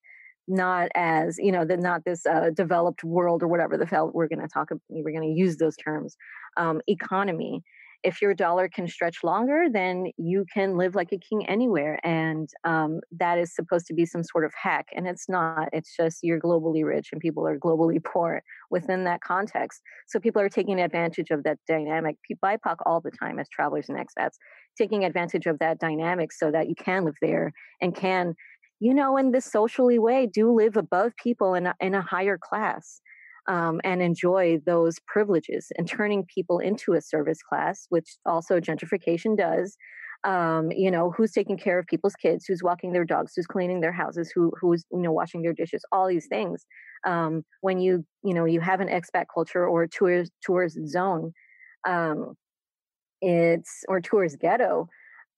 [0.48, 4.28] not as you know the not this uh, developed world or whatever the hell we're
[4.28, 6.16] going to talk about we're going to use those terms
[6.56, 7.62] um, economy
[8.02, 12.00] if your dollar can stretch longer, then you can live like a king anywhere.
[12.04, 14.88] And um, that is supposed to be some sort of hack.
[14.94, 15.68] And it's not.
[15.72, 19.82] It's just you're globally rich and people are globally poor within that context.
[20.06, 22.16] So people are taking advantage of that dynamic.
[22.44, 24.36] BIPOC all the time as travelers and expats,
[24.76, 28.34] taking advantage of that dynamic so that you can live there and can,
[28.80, 32.38] you know, in this socially way, do live above people in a, in a higher
[32.38, 33.00] class
[33.48, 39.36] um, and enjoy those privileges and turning people into a service class, which also gentrification
[39.36, 39.76] does.
[40.24, 43.80] Um, you know, who's taking care of people's kids, who's walking their dogs, who's cleaning
[43.80, 46.64] their houses, who who's you know washing their dishes, all these things.
[47.04, 51.32] Um, when you you know you have an expat culture or a tourist tourist zone,
[51.88, 52.34] um,
[53.20, 54.88] it's or tourist ghetto,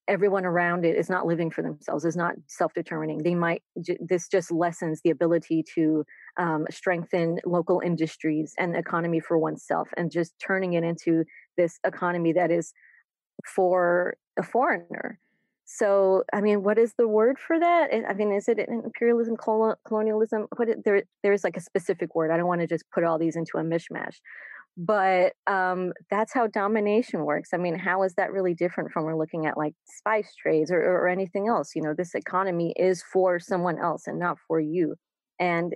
[0.07, 3.19] everyone around it is not living for themselves is not self-determining.
[3.23, 3.63] They might
[3.99, 6.05] this just lessens the ability to
[6.37, 11.23] um, strengthen local industries and economy for oneself and just turning it into
[11.57, 12.73] this economy that is
[13.45, 15.19] for a foreigner.
[15.67, 17.89] So i mean what is the word for that?
[18.07, 20.47] I mean is it imperialism colonialism?
[20.55, 22.31] What there there's like a specific word.
[22.31, 24.17] I don't want to just put all these into a mishmash
[24.77, 27.49] but um, that's how domination works.
[27.53, 30.81] I mean, how is that really different from we're looking at like spice trades or,
[30.81, 31.71] or anything else?
[31.75, 34.95] You know, this economy is for someone else and not for you.
[35.39, 35.75] And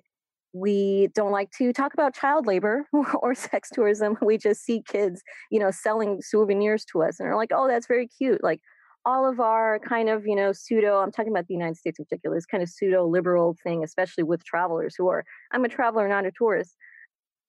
[0.51, 2.87] we don't like to talk about child labor
[3.21, 4.17] or sex tourism.
[4.21, 7.87] We just see kids, you know, selling souvenirs to us and are like, oh, that's
[7.87, 8.43] very cute.
[8.43, 8.59] Like
[9.05, 12.05] all of our kind of, you know, pseudo, I'm talking about the United States in
[12.05, 16.09] particular, this kind of pseudo liberal thing, especially with travelers who are, I'm a traveler,
[16.09, 16.75] not a tourist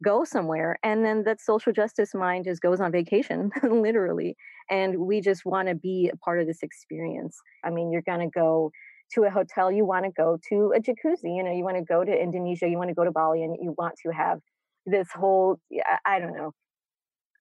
[0.03, 4.37] go somewhere and then that social justice mind just goes on vacation literally
[4.71, 7.37] and we just want to be a part of this experience.
[7.65, 8.71] I mean you're going to go
[9.15, 11.83] to a hotel you want to go to a jacuzzi you know you want to
[11.83, 14.39] go to indonesia you want to go to bali and you want to have
[14.87, 15.59] this whole
[16.07, 16.53] i don't know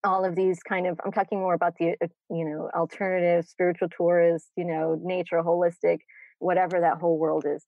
[0.03, 3.87] all of these kind of i'm talking more about the uh, you know alternative spiritual
[3.95, 5.99] tourist you know nature holistic
[6.39, 7.63] whatever that whole world is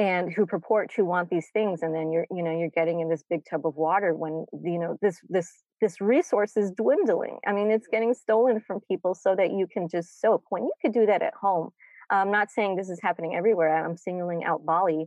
[0.00, 3.10] and who purport to want these things and then you're you know you're getting in
[3.10, 7.52] this big tub of water when you know this this this resource is dwindling i
[7.52, 10.94] mean it's getting stolen from people so that you can just soak when you could
[10.94, 11.68] do that at home
[12.08, 15.04] i'm not saying this is happening everywhere i'm singling out bali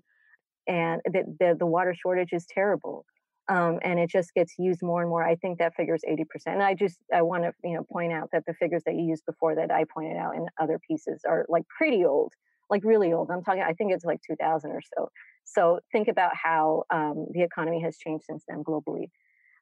[0.68, 3.04] and the, the, the water shortage is terrible
[3.50, 5.22] um, and it just gets used more and more.
[5.22, 6.24] I think that figure is 80%.
[6.46, 9.04] And I just I want to you know point out that the figures that you
[9.04, 12.32] used before that I pointed out in other pieces are like pretty old
[12.74, 13.30] like really old.
[13.30, 15.10] I'm talking, I think it's like 2000 or so.
[15.46, 19.10] So think about how um, the economy has changed since then globally.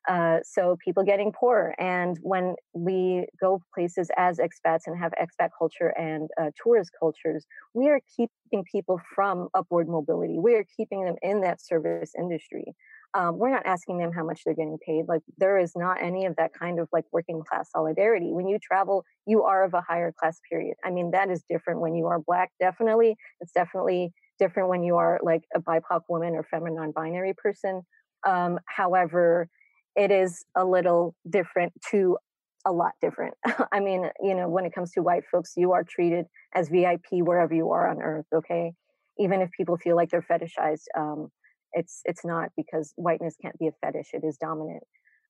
[0.08, 1.76] Uh, so people getting poorer.
[1.78, 7.46] And when we go places as expats and have expat culture and uh, tourist cultures,
[7.74, 10.40] we are keeping people from upward mobility.
[10.40, 12.74] We are keeping them in that service industry
[13.14, 15.06] um, we're not asking them how much they're getting paid.
[15.08, 18.32] Like there is not any of that kind of like working class solidarity.
[18.32, 20.76] When you travel, you are of a higher class period.
[20.84, 23.16] I mean, that is different when you are black, definitely.
[23.42, 27.82] It's definitely different when you are like a BIPOC woman or feminine non-binary person.
[28.26, 29.50] Um, however,
[29.96, 32.18] it is a little different to
[32.66, 33.34] a lot different.
[33.72, 37.06] I mean, you know, when it comes to white folks, you are treated as VIP
[37.12, 38.74] wherever you are on earth, okay?
[39.20, 41.30] Even if people feel like they're fetishized, um,
[41.74, 44.84] it's it's not because whiteness can't be a fetish it is dominant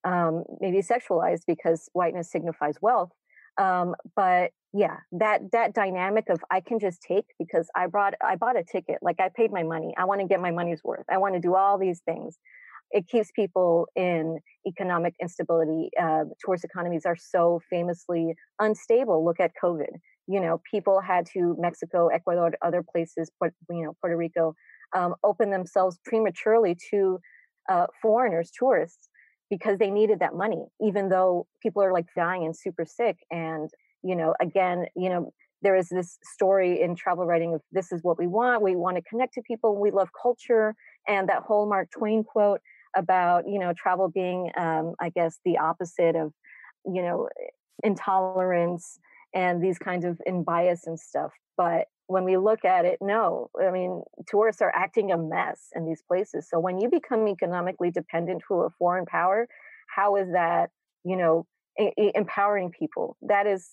[0.03, 3.11] um, maybe sexualized because whiteness signifies wealth
[3.59, 8.35] um, but yeah that that dynamic of i can just take because i brought i
[8.37, 11.05] bought a ticket like i paid my money i want to get my money's worth
[11.11, 12.37] i want to do all these things
[12.91, 15.89] it keeps people in economic instability.
[15.99, 19.25] Uh, tourist economies are so famously unstable.
[19.25, 19.89] Look at COVID.
[20.27, 23.31] You know, people had to Mexico, Ecuador, other places,
[23.69, 24.55] you know, Puerto Rico,
[24.95, 27.19] um, open themselves prematurely to
[27.69, 29.09] uh, foreigners, tourists,
[29.49, 33.17] because they needed that money, even though people are like dying and super sick.
[33.31, 33.69] And
[34.03, 35.31] you know, again, you know,
[35.61, 38.63] there is this story in travel writing of this is what we want.
[38.63, 39.79] We want to connect to people.
[39.79, 40.75] We love culture,
[41.07, 42.61] and that whole Mark Twain quote
[42.95, 46.33] about you know travel being um, i guess the opposite of
[46.85, 47.27] you know
[47.83, 48.99] intolerance
[49.33, 53.49] and these kinds of in bias and stuff but when we look at it no
[53.65, 56.47] i mean tourists are acting a mess in these places.
[56.49, 59.47] So when you become economically dependent to a foreign power
[59.87, 60.69] how is that
[61.03, 61.47] you know
[61.97, 63.17] empowering people?
[63.21, 63.69] That is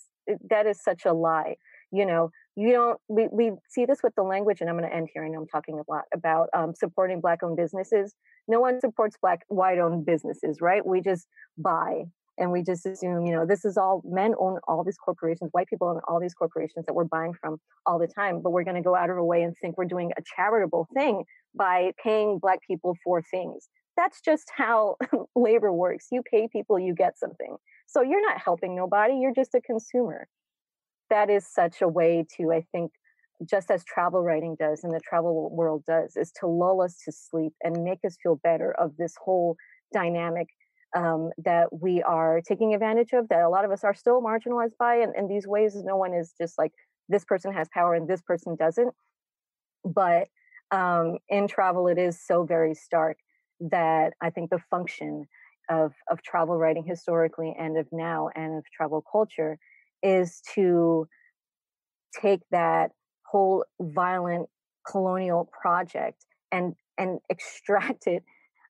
[0.50, 1.56] that is such a lie
[1.90, 2.30] you know?
[2.54, 5.24] You don't we, we see this with the language and i'm going to end here
[5.24, 8.14] i know i'm talking a lot about um, supporting black owned businesses.
[8.48, 10.84] No one supports black white owned businesses right?
[10.84, 11.26] We just
[11.56, 12.04] buy
[12.38, 15.66] and we just assume you know this is all men own all these corporations white
[15.68, 18.76] people own all these corporations that we're buying from all the time but we're going
[18.76, 21.24] to go out of our way and think we're doing a charitable thing
[21.54, 23.68] by paying black people for things.
[23.96, 24.96] That's just how
[25.36, 26.06] labor works.
[26.10, 27.56] You pay people you get something.
[27.86, 30.28] So you're not helping nobody you're just a consumer.
[31.10, 32.92] That is such a way to, I think,
[33.48, 37.12] just as travel writing does and the travel world does, is to lull us to
[37.12, 39.56] sleep and make us feel better of this whole
[39.92, 40.48] dynamic
[40.96, 44.76] um, that we are taking advantage of, that a lot of us are still marginalized
[44.78, 44.96] by.
[44.96, 46.72] And in these ways, no one is just like,
[47.08, 48.94] this person has power and this person doesn't.
[49.84, 50.28] But
[50.70, 53.18] um, in travel, it is so very stark
[53.60, 55.24] that I think the function
[55.70, 59.58] of, of travel writing historically and of now and of travel culture
[60.02, 61.06] is to
[62.20, 62.90] take that
[63.30, 64.48] whole violent
[64.90, 68.22] colonial project and and extract it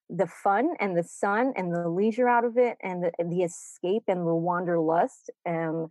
[0.09, 4.03] the fun and the sun and the leisure out of it and the, the escape
[4.07, 5.87] and the wanderlust um,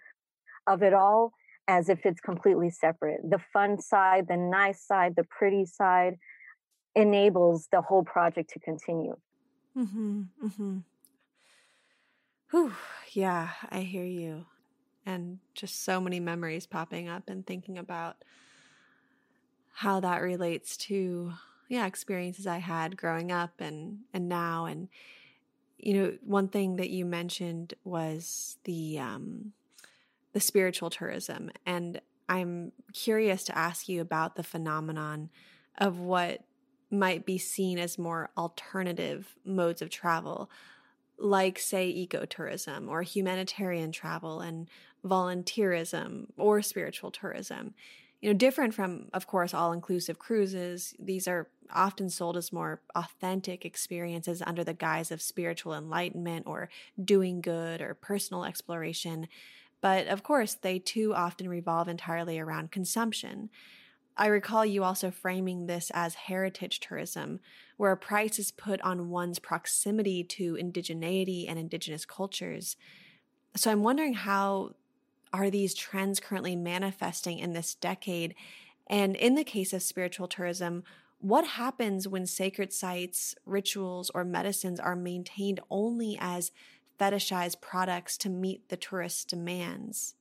[0.67, 1.33] of it all
[1.69, 3.21] as if it's completely separate.
[3.23, 6.19] The fun side the nice side the pretty side
[6.97, 9.17] enables the whole project to continue.
[9.77, 10.79] Mm-hmm, mm-hmm.
[12.51, 12.73] Whew,
[13.13, 14.47] yeah i hear you.
[15.07, 18.17] And just so many memories popping up and thinking about
[19.73, 21.33] how that relates to
[21.69, 24.89] yeah experiences i had growing up and and now and
[25.79, 29.53] you know one thing that you mentioned was the um
[30.33, 35.31] the spiritual tourism and i'm curious to ask you about the phenomenon
[35.79, 36.45] of what
[36.91, 40.51] might be seen as more alternative modes of travel
[41.19, 44.69] like say ecotourism or humanitarian travel and
[45.05, 47.75] volunteerism or spiritual tourism.
[48.21, 52.81] You know, different from, of course, all inclusive cruises, these are often sold as more
[52.95, 56.69] authentic experiences under the guise of spiritual enlightenment or
[57.03, 59.29] doing good or personal exploration.
[59.81, 63.51] But of course, they too often revolve entirely around consumption.
[64.17, 67.39] I recall you also framing this as heritage tourism,
[67.77, 72.77] where a price is put on one's proximity to indigeneity and indigenous cultures.
[73.55, 74.75] So I'm wondering how
[75.33, 78.35] are these trends currently manifesting in this decade?
[78.87, 80.85] And in the case of spiritual tourism,
[81.21, 86.53] what happens when sacred sites, rituals, or medicines are maintained only as
[86.99, 90.15] fetishized products to meet the tourist demands?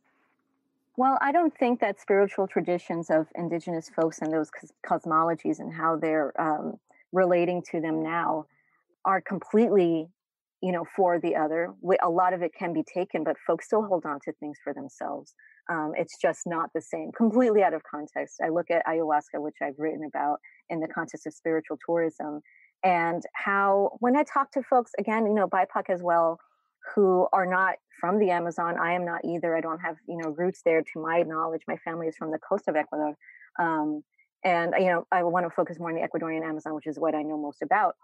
[0.96, 4.50] Well, I don't think that spiritual traditions of indigenous folks and those
[4.84, 6.80] cosmologies and how they're um,
[7.14, 8.48] relating to them now
[9.06, 10.10] are completely
[10.62, 11.74] you know, for the other.
[11.82, 14.58] We, a lot of it can be taken, but folks still hold on to things
[14.64, 15.34] for themselves.
[15.70, 18.40] Um, it's just not the same, completely out of context.
[18.44, 20.40] I look at ayahuasca, which I've written about
[20.70, 22.42] in the context of spiritual tourism,
[22.84, 26.40] and how when I talk to folks, again, you know, BIPOC as well,
[26.96, 29.56] who are not from the Amazon, I am not either.
[29.56, 31.64] I don't have, you know, roots there to my knowledge.
[31.68, 33.16] My family is from the coast of Ecuador.
[33.60, 34.04] Um,
[34.44, 37.16] and, you know, I want to focus more on the Ecuadorian Amazon, which is what
[37.16, 37.96] I know most about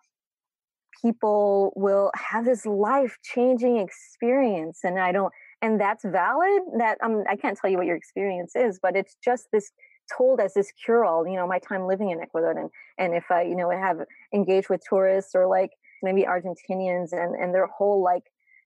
[1.04, 7.24] people will have this life changing experience and i don't and that's valid that um,
[7.30, 9.72] i can't tell you what your experience is but it's just this
[10.16, 13.26] told as this cure all you know my time living in ecuador and and if
[13.32, 13.98] i you know have
[14.34, 18.24] engaged with tourists or like maybe argentinians and and their whole like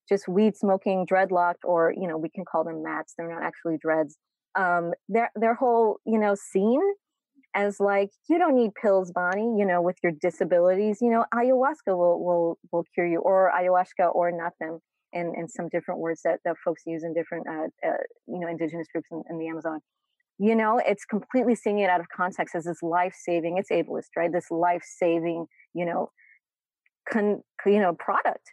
[0.08, 3.76] just weed smoking dreadlocked or you know we can call them mats they're not actually
[3.78, 4.16] dreads
[4.58, 6.82] um their their whole you know scene
[7.54, 11.96] as like you don't need pills Bani you know with your disabilities you know ayahuasca
[11.96, 14.80] will will will cure you or ayahuasca or nothing
[15.12, 17.96] and and some different words that, that folks use in different uh, uh,
[18.26, 19.80] you know indigenous groups in, in, the amazon.
[20.38, 24.32] You know it's completely seeing it out of context as this life-saving it's ableist right?
[24.32, 26.10] This life-saving you know
[27.10, 28.52] con, you know product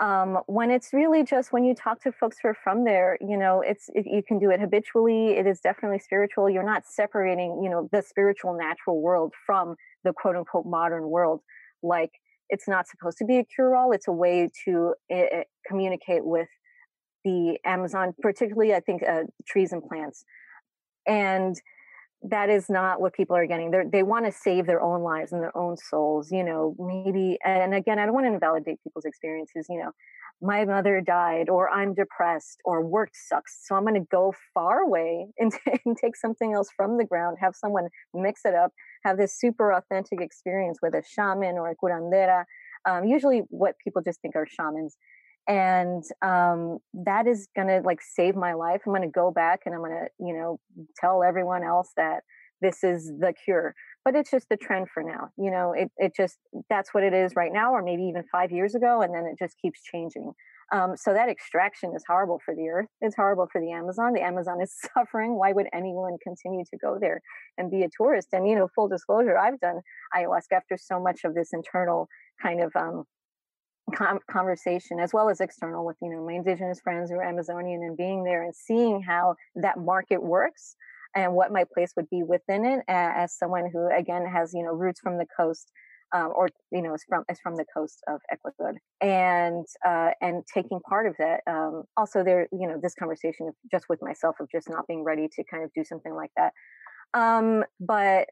[0.00, 3.36] um, when it's really just when you talk to folks who are from there you
[3.36, 7.60] know it's it, you can do it habitually it is definitely spiritual you're not separating
[7.62, 9.74] you know the spiritual natural world from
[10.04, 11.40] the quote unquote modern world
[11.82, 12.10] like
[12.48, 16.48] it's not supposed to be a cure all it's a way to uh, communicate with
[17.24, 20.24] the amazon particularly i think uh, trees and plants.
[21.06, 21.56] And
[22.30, 23.70] that is not what people are getting.
[23.70, 27.38] They're, they want to save their own lives and their own souls, you know, maybe.
[27.44, 29.92] And again, I don't want to invalidate people's experiences, you know,
[30.42, 33.58] my mother died, or I'm depressed, or work sucks.
[33.64, 35.52] So I'm going to go far away and,
[35.84, 38.72] and take something else from the ground, have someone mix it up,
[39.04, 42.44] have this super authentic experience with a shaman or a curandera.
[42.86, 44.96] Um, usually, what people just think are shamans
[45.48, 49.60] and um, that is going to like save my life i'm going to go back
[49.66, 50.58] and i'm going to you know
[50.96, 52.22] tell everyone else that
[52.60, 53.74] this is the cure
[54.04, 56.38] but it's just the trend for now you know it, it just
[56.70, 59.36] that's what it is right now or maybe even five years ago and then it
[59.38, 60.32] just keeps changing.
[60.72, 64.22] Um, so that extraction is horrible for the earth it's horrible for the amazon the
[64.22, 67.20] amazon is suffering why would anyone continue to go there
[67.56, 68.28] and be a tourist?
[68.32, 69.80] And you know full disclosure i've done
[70.16, 72.08] ayahuasca after so much of this internal
[72.42, 73.04] kind of um,
[73.94, 77.82] com- conversation as well as external with you know my indigenous friends who are amazonian
[77.82, 80.76] and being there and seeing how that market works
[81.14, 84.72] and what my place would be within it as someone who again has you know
[84.72, 85.70] roots from the coast
[86.14, 88.74] um, or you know is from is from the coast of Ecuador.
[89.00, 93.54] And uh, and taking part of that um, also there you know this conversation of
[93.70, 96.52] just with myself of just not being ready to kind of do something like that.
[97.14, 98.28] Um, but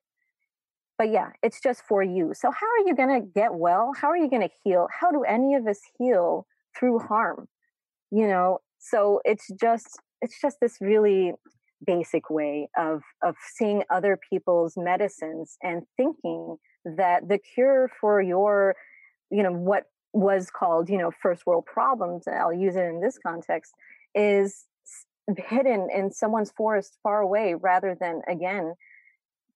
[1.05, 2.33] but yeah, it's just for you.
[2.35, 3.93] So how are you going to get well?
[3.95, 4.89] How are you going to heal?
[4.91, 7.47] How do any of us heal through harm?
[8.11, 11.33] You know, so it's just it's just this really
[11.87, 16.57] basic way of of seeing other people's medicines and thinking
[16.97, 18.75] that the cure for your
[19.31, 19.83] you know what
[20.15, 23.75] was called you know first world problems i'll use it in this context
[24.15, 24.65] is
[25.49, 28.73] hidden in someone's forest far away rather than again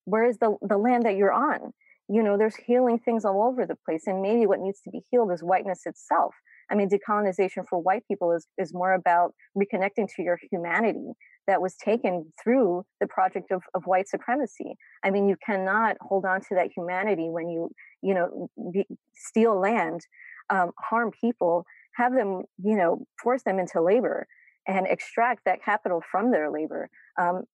[0.09, 1.72] where is the the land that you're on?
[2.09, 5.02] You know there's healing things all over the place and maybe what needs to be
[5.11, 6.34] healed is whiteness itself.
[6.70, 11.12] I mean decolonization for white people is is more about reconnecting to your humanity
[11.46, 14.74] that was taken through the project of, of white supremacy.
[15.04, 17.70] I mean you cannot hold on to that humanity when you
[18.02, 20.00] you know be, steal land
[20.50, 21.64] um, harm people
[21.96, 24.26] have them you know force them into labor
[24.66, 26.90] and extract that capital from their labor.
[27.18, 27.44] Um,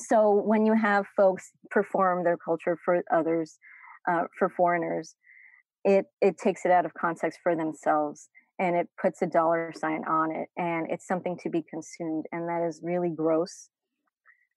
[0.00, 3.58] so when you have folks perform their culture for others
[4.10, 5.14] uh, for foreigners
[5.84, 8.28] it it takes it out of context for themselves
[8.58, 12.48] and it puts a dollar sign on it and it's something to be consumed and
[12.48, 13.70] that is really gross.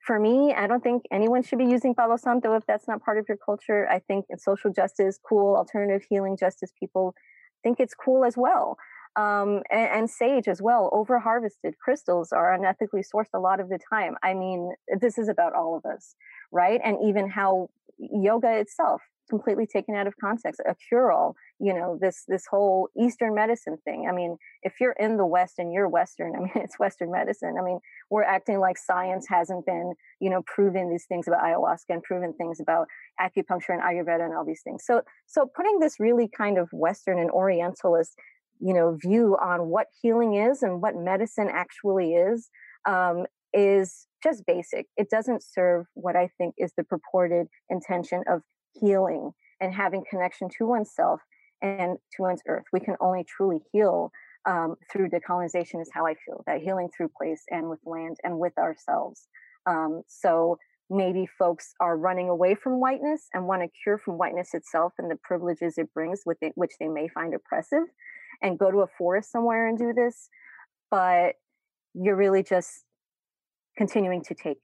[0.06, 3.18] For me i don't think anyone should be using palo santo if that's not part
[3.18, 3.88] of your culture.
[3.89, 7.16] I think social justice cool alternative healing justice people
[7.64, 8.78] think it's cool as well
[9.16, 10.89] um, and, and, sage as well.
[10.91, 14.16] Over harvested crystals are unethically sourced a lot of the time.
[14.24, 16.16] I mean, this is about all of us,
[16.51, 16.82] right?
[16.84, 21.97] And even how yoga itself completely taken out of context a cure all you know
[22.01, 25.88] this this whole eastern medicine thing i mean if you're in the west and you're
[25.88, 30.30] western i mean it's western medicine i mean we're acting like science hasn't been you
[30.30, 32.88] know proven these things about ayahuasca and proven things about
[33.20, 37.18] acupuncture and ayurveda and all these things so so putting this really kind of western
[37.18, 38.16] and orientalist
[38.60, 42.49] you know view on what healing is and what medicine actually is
[42.88, 44.88] um, is just basic.
[44.97, 48.41] It doesn't serve what i think is the purported intention of
[48.74, 51.22] healing and having connection to oneself
[51.62, 52.66] and to one's earth.
[52.74, 54.12] We can only truly heal
[54.45, 58.39] um, through decolonization is how i feel that healing through place and with land and
[58.39, 59.28] with ourselves.
[59.66, 60.58] Um, so
[60.89, 65.10] maybe folks are running away from whiteness and want to cure from whiteness itself and
[65.10, 67.84] the privileges it brings with it, which they may find oppressive
[68.44, 70.30] and go to a forest somewhere and do this,
[70.91, 71.36] but
[71.96, 72.84] you're really just
[73.78, 74.60] continuing to take.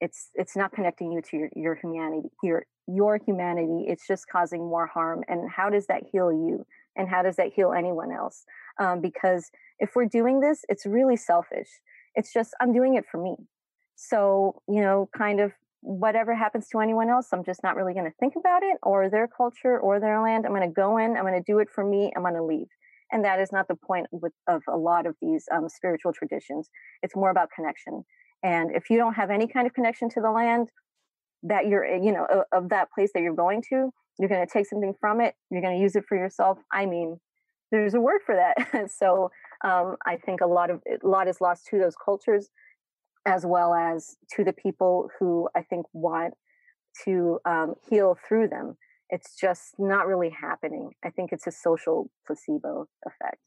[0.00, 3.86] It's it's not connecting you to your, your humanity, your your humanity.
[3.88, 5.24] It's just causing more harm.
[5.28, 6.66] And how does that heal you?
[6.96, 8.44] And how does that heal anyone else?
[8.78, 11.68] Um, because if we're doing this, it's really selfish.
[12.14, 13.36] It's just I'm doing it for me.
[13.96, 18.04] So you know, kind of whatever happens to anyone else, I'm just not really going
[18.04, 20.44] to think about it or their culture or their land.
[20.44, 22.42] I'm going to go in, I'm going to do it for me, I'm going to
[22.42, 22.68] leave
[23.12, 26.68] and that is not the point with, of a lot of these um, spiritual traditions.
[27.02, 28.04] It's more about connection.
[28.42, 30.70] And if you don't have any kind of connection to the land
[31.42, 34.46] that you're eh, you know of, of that place that you're going to you're going
[34.46, 36.58] to take something from it you're going to use it for yourself.
[36.72, 37.18] I mean
[37.70, 38.88] there's a word for that.
[38.90, 39.30] So
[39.64, 42.48] um, i think a lot of a lot is lost to those cultures
[43.26, 46.34] as well as to the people who i think want
[47.04, 48.76] to um, heal through them
[49.10, 50.92] it's just not really happening.
[51.04, 53.38] I think it's a social placebo effect.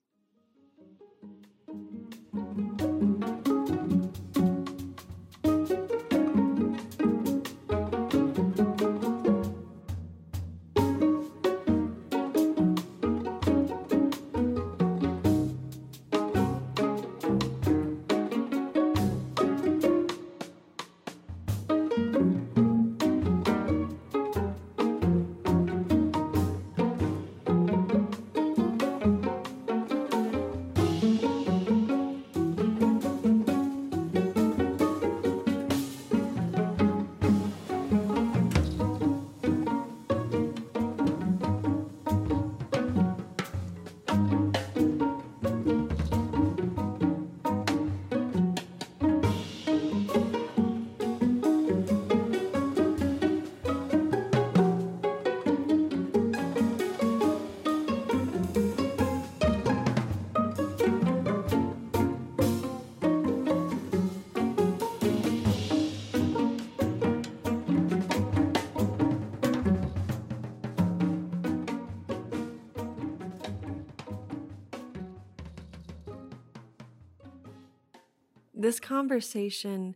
[78.74, 79.96] This conversation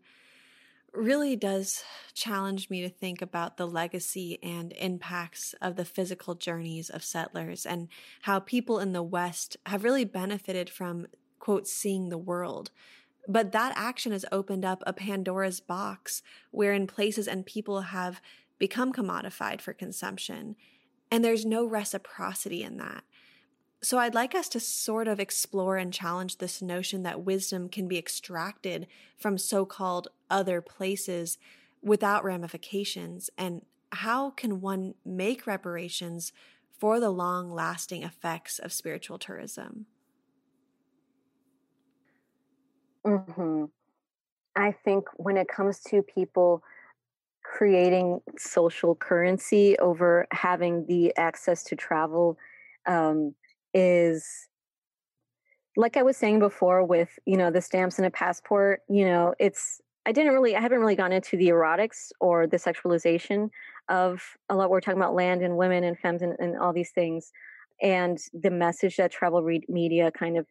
[0.94, 6.88] really does challenge me to think about the legacy and impacts of the physical journeys
[6.88, 7.88] of settlers and
[8.22, 11.08] how people in the West have really benefited from,
[11.40, 12.70] quote, seeing the world.
[13.28, 16.22] But that action has opened up a Pandora's box
[16.52, 18.22] wherein places and people have
[18.60, 20.56] become commodified for consumption.
[21.10, 23.04] And there's no reciprocity in that.
[23.88, 27.88] So I'd like us to sort of explore and challenge this notion that wisdom can
[27.88, 28.86] be extracted
[29.18, 31.38] from so called other places
[31.82, 33.30] without ramifications.
[33.38, 33.62] And
[33.94, 36.34] how can one make reparations
[36.78, 39.86] for the long lasting effects of spiritual tourism?
[43.06, 43.64] Mm-hmm.
[44.58, 46.62] I think when it comes to people
[47.42, 52.38] creating social currency over having the access to travel,
[52.86, 53.34] um,
[53.78, 54.26] is
[55.76, 59.36] like I was saying before with, you know, the stamps and a passport, you know,
[59.40, 63.50] it's I didn't really I haven't really gone into the erotics or the sexualization
[63.90, 64.70] of a lot.
[64.70, 67.32] We're talking about land and women and femmes and, and all these things
[67.82, 70.48] and the message that travel re- media kind of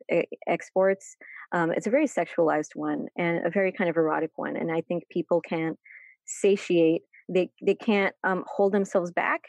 [0.46, 1.16] exports
[1.52, 4.80] um, it's a very sexualized one and a very kind of erotic one and i
[4.80, 5.78] think people can't
[6.24, 9.40] satiate they they can't um, hold themselves back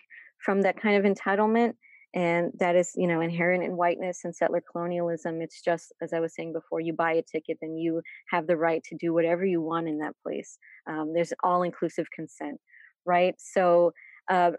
[0.43, 1.73] from that kind of entitlement
[2.17, 6.19] and that is you know inherent in whiteness and settler colonialism it's just as i
[6.19, 9.45] was saying before you buy a ticket then you have the right to do whatever
[9.45, 10.57] you want in that place
[10.89, 12.59] um, there's all inclusive consent
[13.07, 13.35] right?
[13.37, 13.93] So
[14.29, 14.51] uh,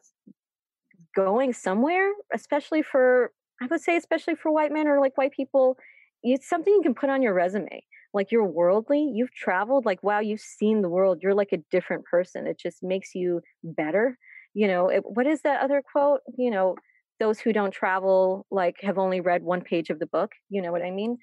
[1.14, 5.76] going somewhere especially for i would say especially for white men or like white people
[6.22, 7.82] it's something you can put on your resume
[8.14, 12.04] like you're worldly you've traveled like wow you've seen the world you're like a different
[12.04, 14.16] person it just makes you better
[14.54, 16.20] you know it, what is that other quote?
[16.36, 16.74] You know
[17.20, 20.72] those who don't travel like have only read one page of the book you know
[20.72, 21.18] what i mean?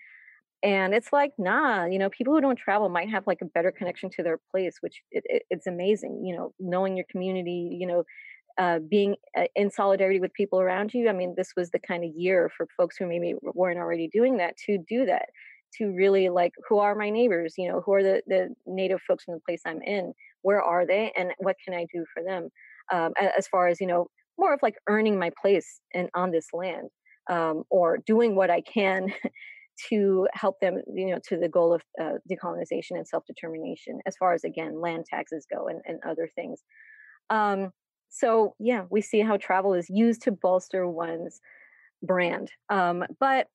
[0.63, 3.71] And it's like nah you know people who don't travel might have like a better
[3.71, 7.87] connection to their place which it, it, it's amazing you know knowing your community you
[7.87, 8.03] know
[8.57, 11.09] uh, being uh, in solidarity with people around you.
[11.09, 14.37] I mean this was the kind of year for folks who maybe weren't already doing
[14.37, 15.27] that to do that
[15.77, 17.55] to really like who are my neighbors?
[17.57, 20.13] You know who are the the native folks in the place i'm in?
[20.41, 21.11] Where are they?
[21.17, 22.49] And what can i do for them?
[22.93, 24.07] Um, as far as you know
[24.37, 26.89] more of like earning my place and on this land
[27.29, 29.13] um, or doing what I can
[29.89, 34.33] to help them, you know, to the goal of uh, decolonization and self-determination, as far
[34.33, 36.61] as again land taxes go and, and other things.
[37.29, 37.71] Um,
[38.09, 41.41] so yeah, we see how travel is used to bolster one's
[42.01, 42.51] brand.
[42.69, 43.47] Um, but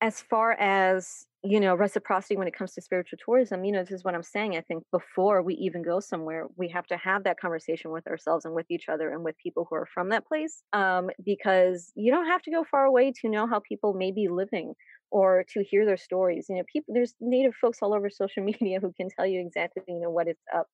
[0.00, 3.92] as far as you know reciprocity when it comes to spiritual tourism you know this
[3.92, 7.22] is what i'm saying i think before we even go somewhere we have to have
[7.22, 10.26] that conversation with ourselves and with each other and with people who are from that
[10.26, 14.10] place um, because you don't have to go far away to know how people may
[14.10, 14.74] be living
[15.12, 18.80] or to hear their stories you know people there's native folks all over social media
[18.80, 20.66] who can tell you exactly you know what is up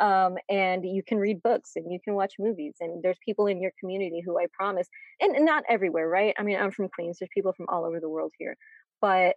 [0.00, 3.60] um, and you can read books and you can watch movies and there's people in
[3.60, 4.88] your community who i promise
[5.20, 6.34] and, and not everywhere right?
[6.38, 8.56] I mean i'm from queens there's people from all over the world here
[9.00, 9.36] but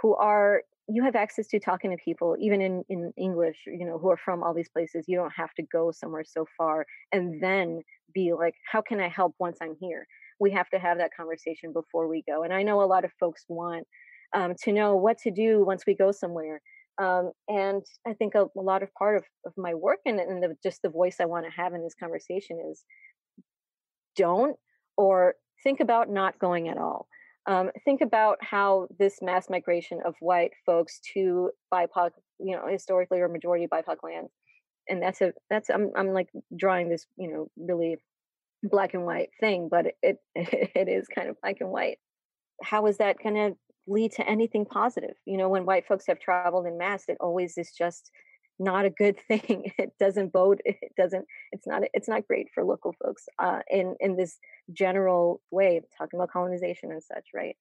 [0.00, 3.98] who are you have access to talking to people even in in english you know
[3.98, 7.42] who are from all these places you don't have to go somewhere so far and
[7.42, 7.80] then
[8.14, 10.06] be like how can i help once i'm here?
[10.40, 13.12] We have to have that conversation before we go and i know a lot of
[13.18, 13.86] folks want
[14.34, 16.60] um, to know what to do once we go somewhere
[17.02, 20.42] um, and i think a, a, lot of part of, of my work and, and
[20.42, 22.84] the, just the voice i want to have in this conversation is
[24.16, 24.56] don't
[24.96, 27.06] or think about not going at all.
[27.46, 33.20] Um, think about how this mass migration of white folks to BIPOC, you know, historically
[33.20, 34.32] or majority BIPOC lands,
[34.88, 37.98] and that's a that's I'm I'm like drawing this, you know, really
[38.62, 41.98] black and white thing, but it it is kind of black and white.
[42.62, 43.56] How is that going to
[43.86, 45.14] lead to anything positive?
[45.26, 48.10] You know, when white folks have traveled in mass, it always is just
[48.58, 49.72] not a good thing.
[49.78, 50.62] It doesn't bode.
[50.64, 51.26] It doesn't.
[51.52, 51.82] It's not.
[51.92, 53.24] It's not great for local folks.
[53.38, 54.38] Uh, in in this
[54.72, 57.56] general way, talking about colonization and such, right?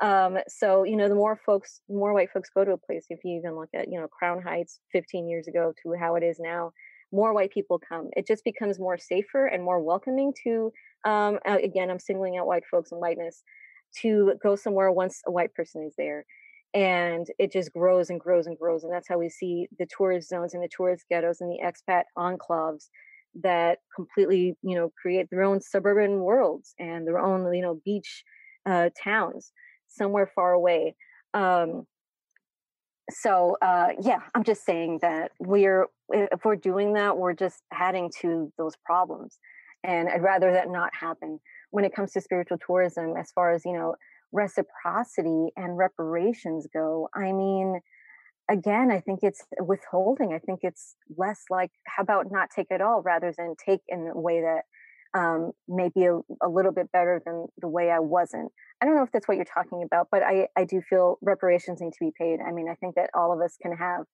[0.00, 3.06] Um, so you know, the more folks, more white folks go to a place.
[3.10, 6.22] If you even look at you know Crown Heights 15 years ago to how it
[6.22, 6.72] is now,
[7.12, 8.08] more white people come.
[8.16, 10.72] It just becomes more safer and more welcoming to.
[11.04, 13.42] Um, again, I'm singling out white folks and whiteness
[14.00, 16.24] to go somewhere once a white person is there
[16.74, 20.28] and it just grows and grows and grows and that's how we see the tourist
[20.28, 22.88] zones and the tourist ghettos and the expat enclaves
[23.34, 28.24] that completely you know create their own suburban worlds and their own you know beach
[28.66, 29.52] uh, towns
[29.88, 30.94] somewhere far away.
[31.34, 31.86] Um,
[33.10, 38.10] so uh, yeah i'm just saying that we're if we're doing that we're just adding
[38.20, 39.38] to those problems
[39.82, 41.40] and i'd rather that not happen
[41.72, 43.96] when it comes to spiritual tourism as far as you know
[44.32, 47.80] reciprocity and reparations go, I mean,
[48.50, 50.32] again, I think it's withholding.
[50.32, 54.10] I think it's less like, how about not take it all rather than take in
[54.14, 54.62] a way that
[55.14, 58.50] um, maybe a, a, little bit better than the way I wasn't.
[58.80, 61.82] I don't know if that's what you're talking about, but I, I do feel reparations
[61.82, 62.38] need to be paid.
[62.40, 64.06] I mean, I think that all of us can have,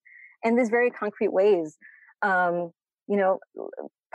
[0.43, 1.77] in these very concrete ways,
[2.21, 2.71] um,
[3.07, 3.39] you know,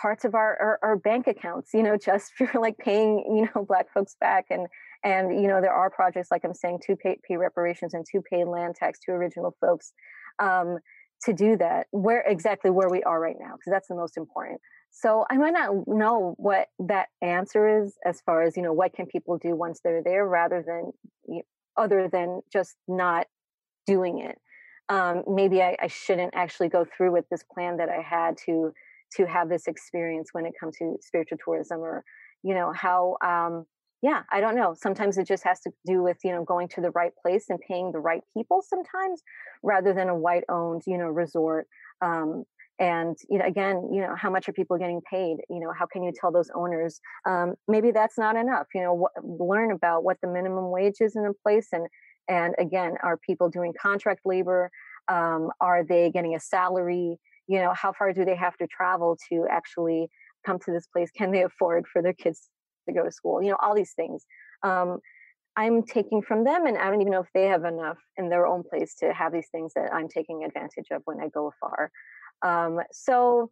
[0.01, 3.65] parts of our, our, our bank accounts, you know, just for like paying, you know,
[3.65, 4.67] black folks back and
[5.05, 8.21] and you know there are projects like i'm saying to pay, pay reparations and to
[8.23, 9.93] pay land tax to original folks
[10.41, 10.79] um,
[11.23, 14.61] to do that where exactly where we are right now because that's the most important.
[14.91, 18.95] So i might not know what that answer is as far as you know what
[18.95, 21.41] can people do once they're there rather than
[21.77, 23.27] other than just not
[23.87, 24.39] doing it.
[24.89, 28.73] Um, maybe I, I shouldn't actually go through with this plan that i had to
[29.17, 32.05] to have this experience when it comes to spiritual tourism or
[32.43, 33.65] you know how um,
[34.03, 36.81] yeah i don't know sometimes it just has to do with you know going to
[36.81, 39.23] the right place and paying the right people sometimes
[39.63, 41.67] rather than a white owned you know resort
[42.03, 42.45] um,
[42.79, 45.37] and you know again you know how much are people getting paid?
[45.49, 49.07] You know how can you tell those owners um, maybe that's not enough you know
[49.07, 51.87] wh- learn about what the minimum wage is in a place and
[52.29, 54.71] and again are people doing contract labor?
[55.09, 59.17] Um, are they getting a salary you know how far do they have to travel
[59.31, 60.09] to actually
[60.47, 61.11] come to this place?
[61.17, 62.49] Can they afford for their kids
[62.89, 63.43] to go to school?
[63.43, 64.25] You know all these things.
[64.63, 64.99] Um,
[65.57, 68.47] i'm taking from them and i don't even know if they have enough in their
[68.47, 71.91] own place to have these things that i'm taking advantage of when i go afar.
[72.43, 73.51] Um, so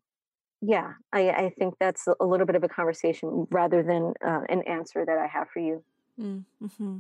[0.61, 4.63] yeah I, I, think that's a little bit of a conversation rather than uh, an
[4.63, 5.83] answer that i have for you.
[6.21, 6.99] Mm-hmm.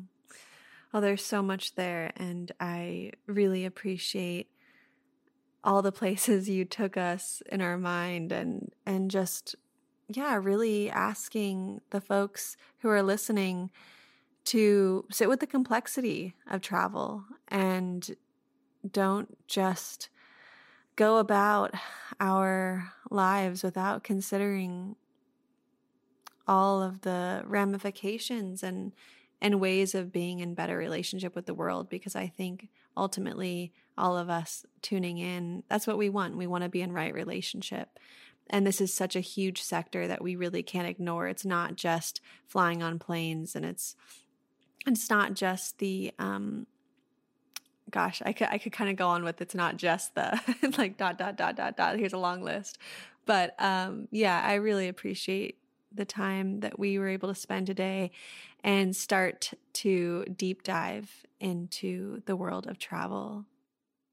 [0.92, 4.48] well there's so much there and i really appreciate
[5.64, 9.54] all the places you took us in our mind and and just
[10.08, 13.70] yeah, really asking the folks who are listening
[14.44, 18.16] to sit with the complexity of travel and
[18.90, 20.08] don't just
[20.96, 21.74] go about
[22.20, 24.96] our lives without considering
[26.48, 28.92] all of the ramifications and
[29.40, 34.16] and ways of being in better relationship with the world because I think ultimately all
[34.16, 36.36] of us tuning in that's what we want.
[36.36, 37.98] We want to be in right relationship
[38.50, 41.26] and this is such a huge sector that we really can't ignore.
[41.26, 43.96] It's not just flying on planes and it's
[44.86, 46.66] it's not just the um
[47.90, 50.38] gosh, I could I could kind of go on with it's not just the
[50.78, 51.98] like dot dot dot dot dot.
[51.98, 52.78] Here's a long list.
[53.24, 55.58] But um yeah, I really appreciate
[55.94, 58.10] the time that we were able to spend today
[58.64, 63.44] and start to deep dive into the world of travel.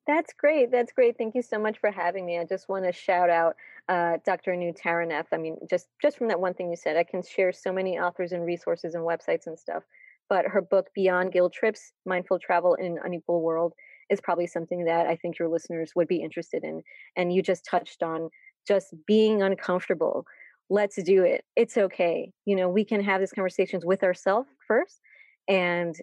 [0.10, 0.72] That's great.
[0.72, 1.20] That's great.
[1.20, 2.40] Thank you so much for having me.
[2.40, 3.56] I just want to shout out
[3.88, 4.54] uh, Dr.
[4.54, 5.24] Anu Taraneh.
[5.32, 8.00] I mean, just just from that one thing you said, I can share so many
[8.00, 9.84] authors and resources and websites and stuff.
[10.28, 13.74] But her book Beyond Guilt Trips: Mindful Travel in an Unequal World
[14.10, 16.82] is probably something that I think your listeners would be interested in.
[17.16, 18.32] And you just touched on
[18.68, 20.26] just being uncomfortable.
[20.72, 21.46] Let's do it.
[21.56, 22.32] It's okay.
[22.46, 25.02] You know, we can have these conversations with ourselves first
[25.48, 25.96] and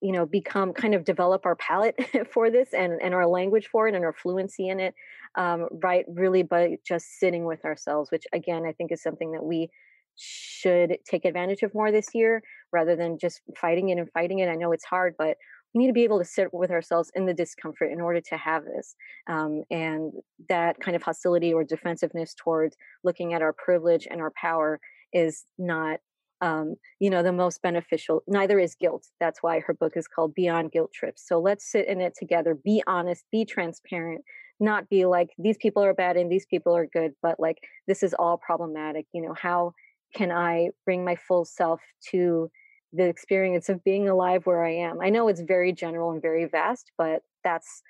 [0.00, 1.96] you know become kind of develop our palate
[2.32, 4.94] for this and and our language for it and our fluency in it
[5.36, 9.44] um, right really by just sitting with ourselves which again i think is something that
[9.44, 9.70] we
[10.16, 12.42] should take advantage of more this year
[12.72, 14.48] rather than just fighting it and fighting it.
[14.48, 15.36] I know it's hard but
[15.72, 18.36] we need to be able to sit with ourselves in the discomfort in order to
[18.36, 18.96] have this
[19.28, 20.12] um, and
[20.48, 24.80] that kind of hostility or defensiveness towards looking at our privilege and our power
[25.12, 26.00] is not
[26.40, 30.34] um, you know the most beneficial neither is guilt that's why her book is called
[30.34, 31.26] beyond guilt trips.
[31.26, 34.22] So let's sit in it together be honest be transparent
[34.60, 38.02] not be like these people are bad and these people are good but like this
[38.02, 39.72] is all problematic you know how
[40.14, 41.80] can i bring my full self
[42.10, 42.50] to
[42.92, 45.00] the experience of being alive where i am?
[45.00, 47.82] I know it's very general and very vast but that's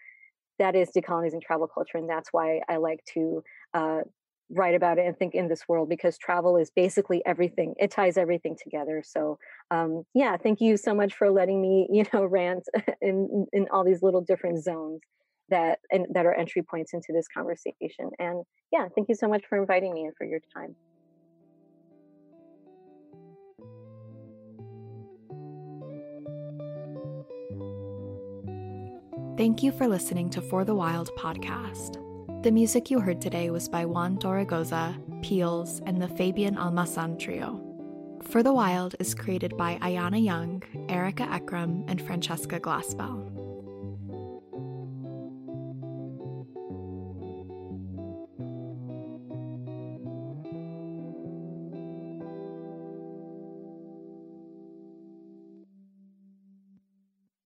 [0.59, 3.43] that is decolonizing travel culture and that's why i like to
[3.75, 4.01] uh,
[4.51, 7.75] write about it and think in this world because travel is basically everything.
[7.79, 9.03] It ties everything together.
[9.07, 9.39] So
[9.71, 12.65] um, yeah thank you so much for letting me you know rant
[13.01, 15.01] in in all these little different zones
[15.49, 18.11] that and that are entry points into this conversation.
[18.19, 20.77] And yeah thank you so much for inviting me and for your time.
[29.41, 32.10] Thank you for listening to For the Wild podcast.
[32.43, 37.61] The music you heard today was by Juan Torregoza, Peals, and the Fabian Almazan Trio.
[38.23, 43.30] For the Wild is created by Ayana Young, Erica Ekram, and Francesca Glassbell.